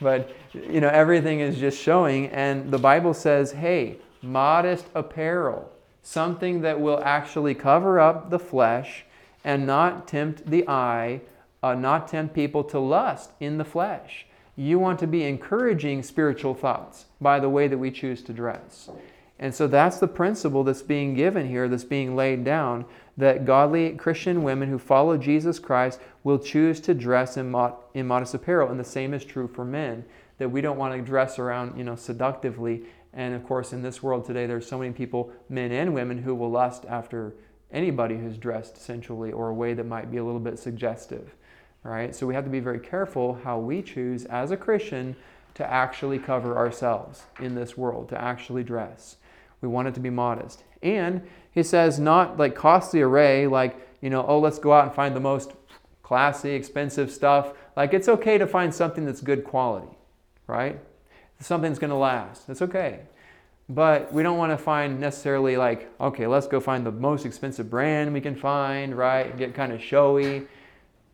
[0.00, 2.26] But, you know, everything is just showing.
[2.26, 5.72] And the Bible says, hey, modest apparel,
[6.02, 9.05] something that will actually cover up the flesh
[9.46, 11.22] and not tempt the eye,
[11.62, 14.26] uh, not tempt people to lust in the flesh.
[14.56, 18.90] You want to be encouraging spiritual thoughts by the way that we choose to dress.
[19.38, 22.86] And so that's the principle that's being given here, that's being laid down,
[23.16, 28.06] that godly Christian women who follow Jesus Christ will choose to dress in, mod- in
[28.06, 28.70] modest apparel.
[28.70, 30.04] And the same is true for men,
[30.38, 32.82] that we don't want to dress around, you know, seductively
[33.16, 36.34] and of course, in this world today, there's so many people, men and women, who
[36.34, 37.34] will lust after
[37.72, 41.34] anybody who's dressed sensually or a way that might be a little bit suggestive.
[41.82, 42.14] Right?
[42.14, 45.14] So we have to be very careful how we choose as a Christian
[45.54, 49.16] to actually cover ourselves in this world, to actually dress.
[49.60, 50.64] We want it to be modest.
[50.82, 54.94] And he says, not like costly array, like, you know, oh, let's go out and
[54.94, 55.52] find the most
[56.02, 57.54] classy, expensive stuff.
[57.76, 59.96] Like, it's okay to find something that's good quality,
[60.46, 60.78] right?
[61.40, 62.48] something's going to last.
[62.48, 63.00] It's okay.
[63.68, 67.68] But we don't want to find necessarily like, okay, let's go find the most expensive
[67.68, 69.36] brand we can find, right?
[69.36, 70.46] Get kind of showy.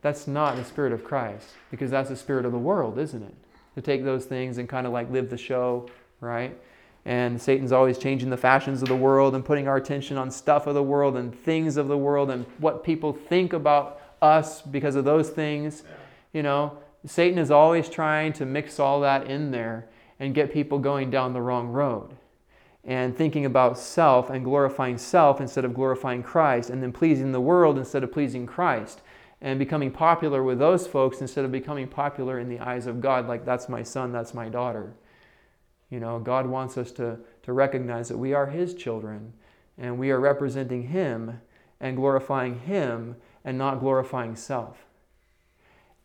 [0.02, 3.34] That's not the spirit of Christ because that's the spirit of the world, isn't it?
[3.76, 5.88] To take those things and kind of like live the show,
[6.20, 6.54] right?
[7.06, 10.66] And Satan's always changing the fashions of the world and putting our attention on stuff
[10.66, 14.94] of the world and things of the world and what people think about us because
[14.94, 15.84] of those things.
[16.34, 16.76] You know,
[17.06, 19.88] Satan is always trying to mix all that in there
[20.20, 22.14] and get people going down the wrong road
[22.84, 27.40] and thinking about self and glorifying self instead of glorifying Christ, and then pleasing the
[27.40, 29.00] world instead of pleasing Christ,
[29.40, 33.28] and becoming popular with those folks instead of becoming popular in the eyes of God,
[33.28, 34.94] like that's my son, that's my daughter.
[35.90, 39.34] You know, God wants us to, to recognize that we are His children
[39.76, 41.40] and we are representing Him
[41.80, 44.86] and glorifying Him and not glorifying self.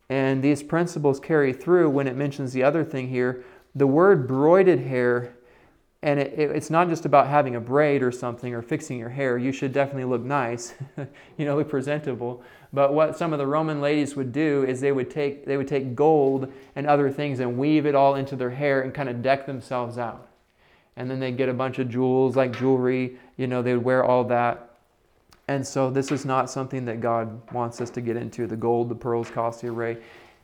[0.09, 3.43] And these principles carry through when it mentions the other thing here
[3.75, 5.36] the word broided hair,
[6.03, 9.09] and it, it, it's not just about having a braid or something or fixing your
[9.09, 9.37] hair.
[9.37, 10.75] You should definitely look nice,
[11.37, 12.43] you know, look presentable.
[12.71, 15.67] But what some of the Roman ladies would do is they would take they would
[15.67, 19.21] take gold and other things and weave it all into their hair and kind of
[19.21, 20.27] deck themselves out.
[20.97, 24.23] and then they'd get a bunch of jewels like jewelry, you know, they'd wear all
[24.25, 24.67] that.
[25.47, 28.89] And so this is not something that God wants us to get into the gold,
[28.89, 29.97] the pearls, costly array,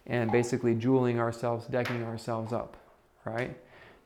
[0.08, 2.78] and basically jeweling ourselves, decking ourselves up,
[3.26, 3.58] right?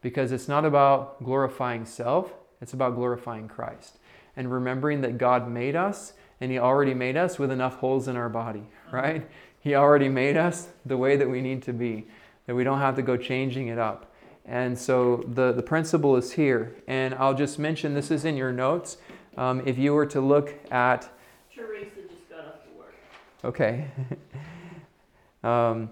[0.02, 3.98] Because it's not about glorifying self, it's about glorifying Christ.
[4.36, 8.16] And remembering that God made us and He already made us with enough holes in
[8.16, 9.28] our body, right?
[9.60, 12.06] He already made us the way that we need to be,
[12.46, 14.14] that we don't have to go changing it up.
[14.48, 16.74] And so the, the principle is here.
[16.88, 18.98] And I'll just mention this is in your notes.
[19.36, 21.10] Um, if you were to look at.
[21.54, 22.96] Teresa just got off to work.
[23.44, 23.88] Okay.
[25.44, 25.90] um,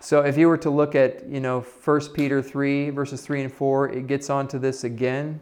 [0.00, 3.52] so if you were to look at, you know, 1 Peter 3, verses 3 and
[3.52, 5.40] 4, it gets onto this again.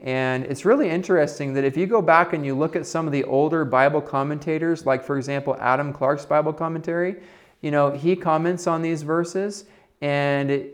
[0.00, 3.12] And it's really interesting that if you go back and you look at some of
[3.12, 7.16] the older Bible commentators, like for example, Adam Clarke's Bible commentary,
[7.60, 9.64] you know, he comments on these verses
[10.00, 10.66] and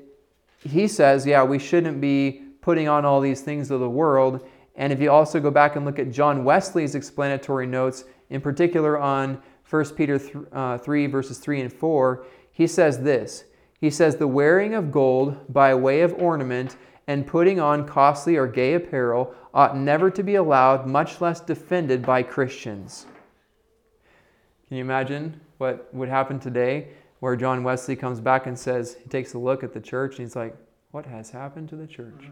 [0.63, 4.47] he says, yeah, we shouldn't be putting on all these things of the world.
[4.77, 8.99] And if you also go back and look at John Wesley's explanatory notes, in particular
[8.99, 13.45] on 1 Peter 3, uh, 3 verses 3 and 4, he says this.
[13.81, 16.77] He says, The wearing of gold by way of ornament
[17.07, 22.07] and putting on costly or gay apparel ought never to be allowed, much less defended
[22.07, 23.07] by Christians.
[24.69, 26.89] Can you imagine what would happen today
[27.21, 30.27] where John Wesley comes back and says, he takes a look at the church and
[30.27, 30.57] he's like,
[30.93, 32.31] What has happened to the church?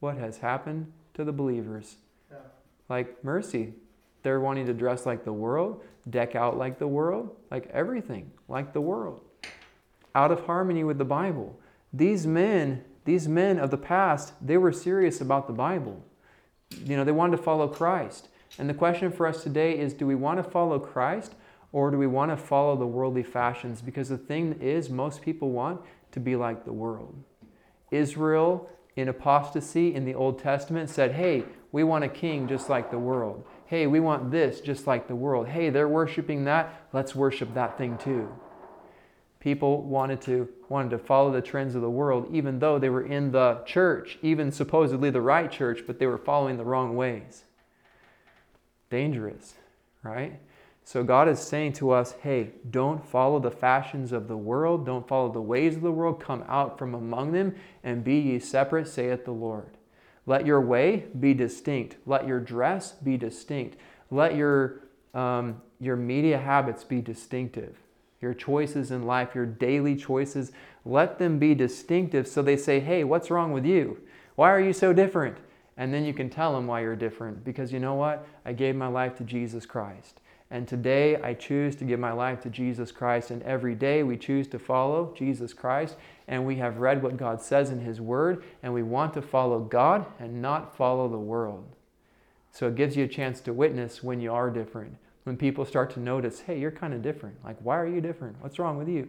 [0.00, 1.96] What has happened to the believers?
[2.30, 2.38] Yeah.
[2.88, 3.74] Like mercy.
[4.22, 8.72] They're wanting to dress like the world, deck out like the world, like everything like
[8.72, 9.20] the world,
[10.16, 11.56] out of harmony with the Bible.
[11.92, 16.04] These men these men of the past, they were serious about the Bible.
[16.84, 18.28] You know, they wanted to follow Christ.
[18.58, 21.34] And the question for us today is do we want to follow Christ
[21.72, 23.80] or do we want to follow the worldly fashions?
[23.80, 25.80] Because the thing is, most people want
[26.12, 27.14] to be like the world.
[27.92, 32.90] Israel, in apostasy in the Old Testament, said, hey, we want a king just like
[32.90, 33.44] the world.
[33.66, 35.46] Hey, we want this just like the world.
[35.46, 36.88] Hey, they're worshiping that.
[36.92, 38.28] Let's worship that thing too.
[39.46, 43.06] People wanted to, wanted to follow the trends of the world, even though they were
[43.06, 47.44] in the church, even supposedly the right church, but they were following the wrong ways.
[48.90, 49.54] Dangerous,
[50.02, 50.40] right?
[50.82, 55.06] So God is saying to us, hey, don't follow the fashions of the world, don't
[55.06, 58.88] follow the ways of the world, come out from among them and be ye separate,
[58.88, 59.76] saith the Lord.
[60.26, 61.98] Let your way be distinct.
[62.04, 63.78] Let your dress be distinct.
[64.10, 64.80] Let your,
[65.14, 67.76] um, your media habits be distinctive
[68.20, 70.52] your choices in life, your daily choices,
[70.84, 73.98] let them be distinctive so they say, hey, what's wrong with you?
[74.36, 75.38] Why are you so different?
[75.76, 78.26] And then you can tell them why you're different because you know what?
[78.44, 80.20] I gave my life to Jesus Christ.
[80.50, 83.30] And today I choose to give my life to Jesus Christ.
[83.30, 85.96] And every day we choose to follow Jesus Christ.
[86.28, 88.44] And we have read what God says in His Word.
[88.62, 91.64] And we want to follow God and not follow the world.
[92.52, 94.96] So it gives you a chance to witness when you are different
[95.26, 97.34] when people start to notice, hey, you're kind of different.
[97.44, 98.36] Like, why are you different?
[98.40, 99.08] What's wrong with you?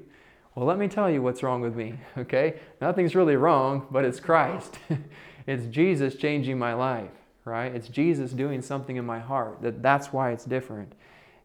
[0.55, 2.55] Well, let me tell you what's wrong with me, okay?
[2.81, 4.79] Nothing's really wrong, but it's Christ.
[5.47, 7.11] it's Jesus changing my life,
[7.45, 7.73] right?
[7.73, 9.61] It's Jesus doing something in my heart.
[9.61, 10.93] That that's why it's different.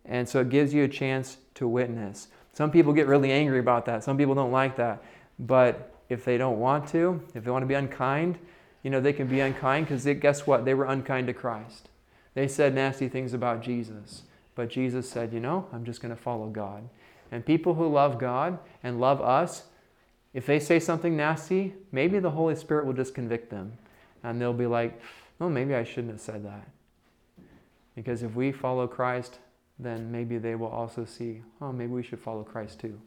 [0.06, 2.28] And so it gives you a chance to witness.
[2.54, 4.02] Some people get really angry about that.
[4.02, 5.04] Some people don't like that.
[5.38, 8.38] But if they don't want to, if they want to be unkind,
[8.82, 10.64] you know, they can be unkind because guess what?
[10.64, 11.90] They were unkind to Christ.
[12.32, 14.22] They said nasty things about Jesus.
[14.54, 16.88] But Jesus said, you know, I'm just going to follow God.
[17.30, 19.64] And people who love God and love us,
[20.34, 23.72] if they say something nasty, maybe the Holy Spirit will just convict them.
[24.22, 25.00] And they'll be like,
[25.40, 26.68] oh, maybe I shouldn't have said that.
[27.94, 29.38] Because if we follow Christ,
[29.78, 33.00] then maybe they will also see, oh, maybe we should follow Christ too.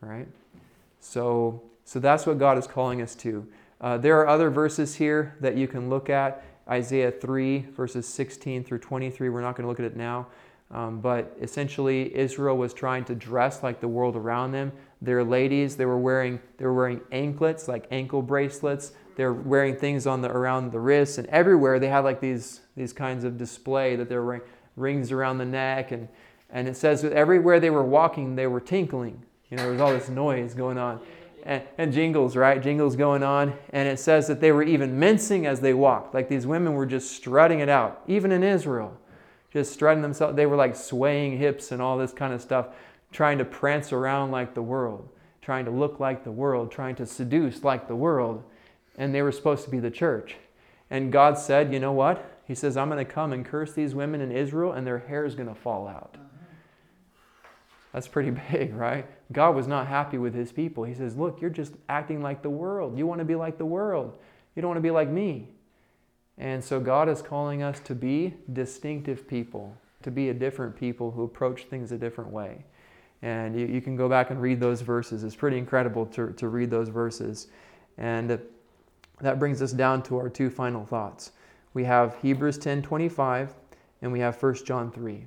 [0.00, 0.28] Right?
[1.00, 3.46] So, so that's what God is calling us to.
[3.80, 6.44] Uh, there are other verses here that you can look at.
[6.68, 9.28] Isaiah 3, verses 16 through 23.
[9.28, 10.28] We're not going to look at it now.
[10.72, 14.72] Um, but essentially, Israel was trying to dress like the world around them.
[15.02, 18.92] Their ladies, they were wearing they were wearing anklets, like ankle bracelets.
[19.14, 21.78] They're wearing things on the around the wrists and everywhere.
[21.78, 24.42] They had like these these kinds of display that they're wearing
[24.76, 26.08] rings around the neck and
[26.48, 29.22] and it says that everywhere they were walking, they were tinkling.
[29.50, 31.00] You know, there was all this noise going on.
[31.44, 32.62] And, and, jingles, right?
[32.62, 33.54] Jingles going on.
[33.70, 36.14] And it says that they were even mincing as they walked.
[36.14, 38.96] Like these women were just strutting it out, even in Israel
[39.52, 40.36] just strutting themselves.
[40.36, 42.68] They were like swaying hips and all this kind of stuff,
[43.12, 45.08] trying to prance around like the world,
[45.42, 48.42] trying to look like the world, trying to seduce like the world.
[48.96, 50.36] And they were supposed to be the church.
[50.90, 52.40] And God said, you know what?
[52.46, 55.24] He says, I'm going to come and curse these women in Israel, and their hair
[55.24, 56.16] is going to fall out.
[57.92, 59.06] That's pretty big, right?
[59.32, 60.84] God was not happy with his people.
[60.84, 62.98] He says, Look, you're just acting like the world.
[62.98, 64.18] You want to be like the world.
[64.54, 65.48] You don't want to be like me.
[66.42, 71.12] And so God is calling us to be distinctive people, to be a different people
[71.12, 72.64] who approach things a different way.
[73.22, 75.22] And you, you can go back and read those verses.
[75.22, 77.46] It's pretty incredible to, to read those verses.
[77.96, 78.38] And uh,
[79.20, 81.30] that brings us down to our two final thoughts.
[81.74, 83.50] We have Hebrews 10:25
[84.02, 85.24] and we have 1 John 3.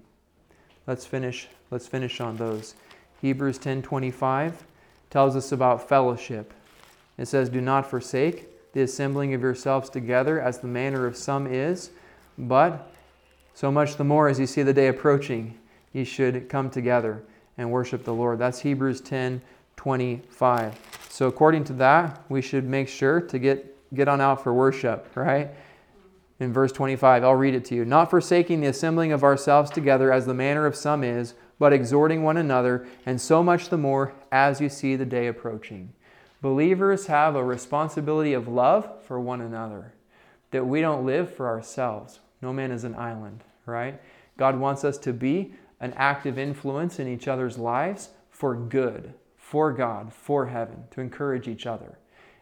[0.85, 2.75] Let's finish let's finish on those.
[3.21, 4.51] Hebrews 10:25
[5.09, 6.53] tells us about fellowship.
[7.17, 11.47] It says, "Do not forsake the assembling of yourselves together as the manner of some
[11.47, 11.91] is,
[12.37, 12.91] but
[13.53, 15.57] so much the more as you see the day approaching,
[15.93, 17.23] ye should come together
[17.57, 20.73] and worship the Lord." That's Hebrews 10:25.
[21.09, 25.07] So according to that, we should make sure to get get on out for worship,
[25.15, 25.51] right?
[26.41, 27.85] In verse 25, I'll read it to you.
[27.85, 32.23] Not forsaking the assembling of ourselves together as the manner of some is, but exhorting
[32.23, 35.93] one another, and so much the more as you see the day approaching.
[36.45, 39.95] Believers have a responsibility of love for one another,
[40.51, 42.19] that we don't live for ourselves.
[42.39, 43.99] No man is an island, right?
[44.37, 49.73] God wants us to be an active influence in each other's lives for good, for
[49.73, 51.97] God, for heaven, to encourage each other.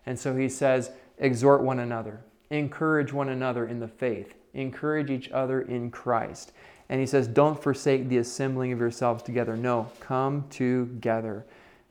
[0.06, 5.32] And so he says, exhort one another, encourage one another in the faith, encourage each
[5.32, 6.52] other in Christ.
[6.90, 9.56] And he says, don't forsake the assembling of yourselves together.
[9.56, 11.46] No, come together.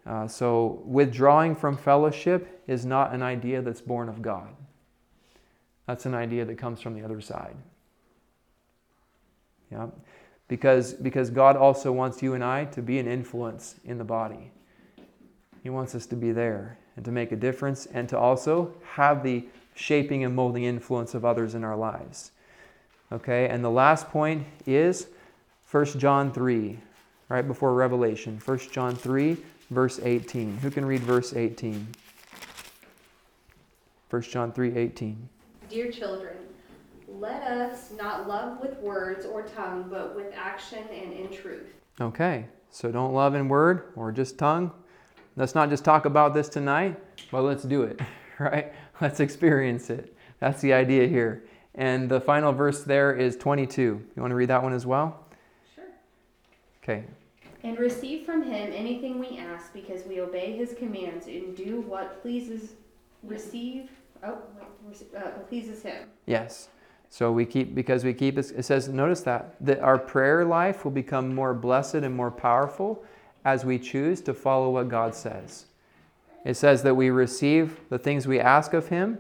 [0.04, 4.48] Uh, so, withdrawing from fellowship is not an idea that's born of God.
[5.86, 7.56] That's an idea that comes from the other side.
[9.70, 9.86] Yeah?
[10.48, 14.50] Because, because God also wants you and I to be an influence in the body.
[15.62, 19.22] He wants us to be there and to make a difference and to also have
[19.22, 22.32] the shaping and molding influence of others in our lives.
[23.10, 25.06] Okay, and the last point is
[25.70, 26.78] 1 John 3,
[27.28, 28.40] right before Revelation.
[28.44, 29.36] 1 John 3,
[29.72, 30.58] verse 18.
[30.58, 31.86] Who can read verse 18?
[34.10, 35.28] 1 John 3, 18.
[35.68, 36.36] Dear children,
[37.08, 41.66] let us not love with words or tongue, but with action and in truth.
[42.00, 44.70] Okay, so don't love in word or just tongue.
[45.36, 46.98] Let's not just talk about this tonight,
[47.30, 48.00] but let's do it,
[48.38, 48.72] right?
[49.00, 50.14] Let's experience it.
[50.40, 51.44] That's the idea here.
[51.74, 53.80] And the final verse there is 22.
[53.82, 55.24] You want to read that one as well?
[55.74, 55.84] Sure.
[56.82, 57.04] Okay.
[57.64, 62.20] And receive from him anything we ask because we obey his commands and do what
[62.20, 62.74] pleases
[63.22, 63.88] receive
[64.24, 64.38] oh
[65.16, 66.08] uh, pleases him.
[66.26, 66.68] Yes.
[67.08, 70.92] So we keep because we keep it says notice that that our prayer life will
[70.92, 73.04] become more blessed and more powerful
[73.44, 75.66] as we choose to follow what God says.
[76.44, 79.18] It says that we receive the things we ask of him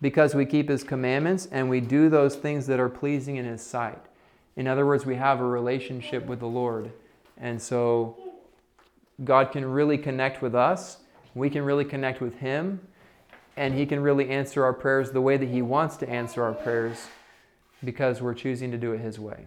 [0.00, 3.62] because we keep his commandments and we do those things that are pleasing in his
[3.62, 4.00] sight.
[4.56, 6.92] In other words, we have a relationship with the Lord.
[7.38, 8.16] And so
[9.22, 10.98] God can really connect with us.
[11.34, 12.80] We can really connect with him.
[13.56, 16.52] And he can really answer our prayers the way that he wants to answer our
[16.52, 17.06] prayers
[17.84, 19.44] because we're choosing to do it his way.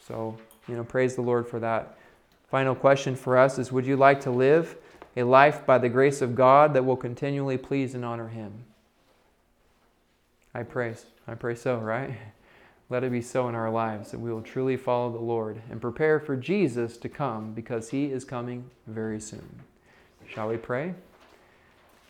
[0.00, 0.36] So,
[0.66, 1.98] you know, praise the Lord for that.
[2.50, 4.76] Final question for us is Would you like to live
[5.16, 8.64] a life by the grace of God that will continually please and honor him?
[10.54, 10.94] I pray.
[11.28, 12.14] I pray so, right?
[12.90, 15.80] Let it be so in our lives that we will truly follow the Lord and
[15.80, 19.48] prepare for Jesus to come because he is coming very soon.
[20.28, 20.94] Shall we pray?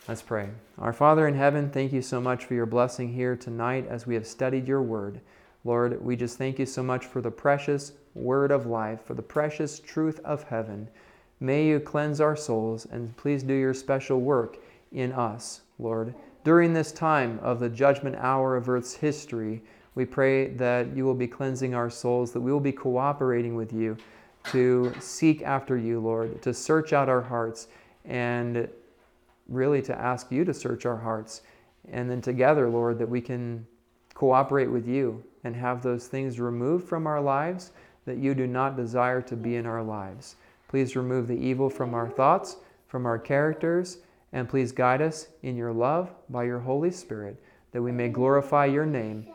[0.08, 0.48] Let's pray.
[0.78, 4.14] Our Father in heaven, thank you so much for your blessing here tonight as we
[4.14, 5.20] have studied your word.
[5.64, 9.20] Lord, we just thank you so much for the precious word of life, for the
[9.20, 10.88] precious truth of heaven.
[11.40, 14.57] May you cleanse our souls and please do your special work
[14.92, 16.14] in us, Lord.
[16.42, 19.62] During this time of the judgment hour of earth's history,
[19.95, 23.72] we pray that you will be cleansing our souls, that we will be cooperating with
[23.72, 23.96] you
[24.50, 27.68] to seek after you, Lord, to search out our hearts,
[28.04, 28.68] and
[29.49, 31.42] really to ask you to search our hearts.
[31.91, 33.67] And then together, Lord, that we can
[34.14, 37.72] cooperate with you and have those things removed from our lives
[38.07, 40.37] that you do not desire to be in our lives.
[40.68, 42.57] Please remove the evil from our thoughts,
[42.87, 43.99] from our characters
[44.33, 47.42] and please guide us in your love by your Holy Spirit,
[47.72, 49.26] that we may glorify your name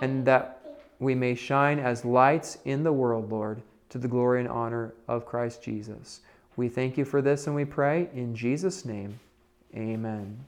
[0.00, 0.60] and that
[0.98, 5.26] we may shine as lights in the world, Lord, to the glory and honor of
[5.26, 6.20] Christ Jesus.
[6.56, 9.20] We thank you for this and we pray in Jesus' name.
[9.74, 10.44] Amen.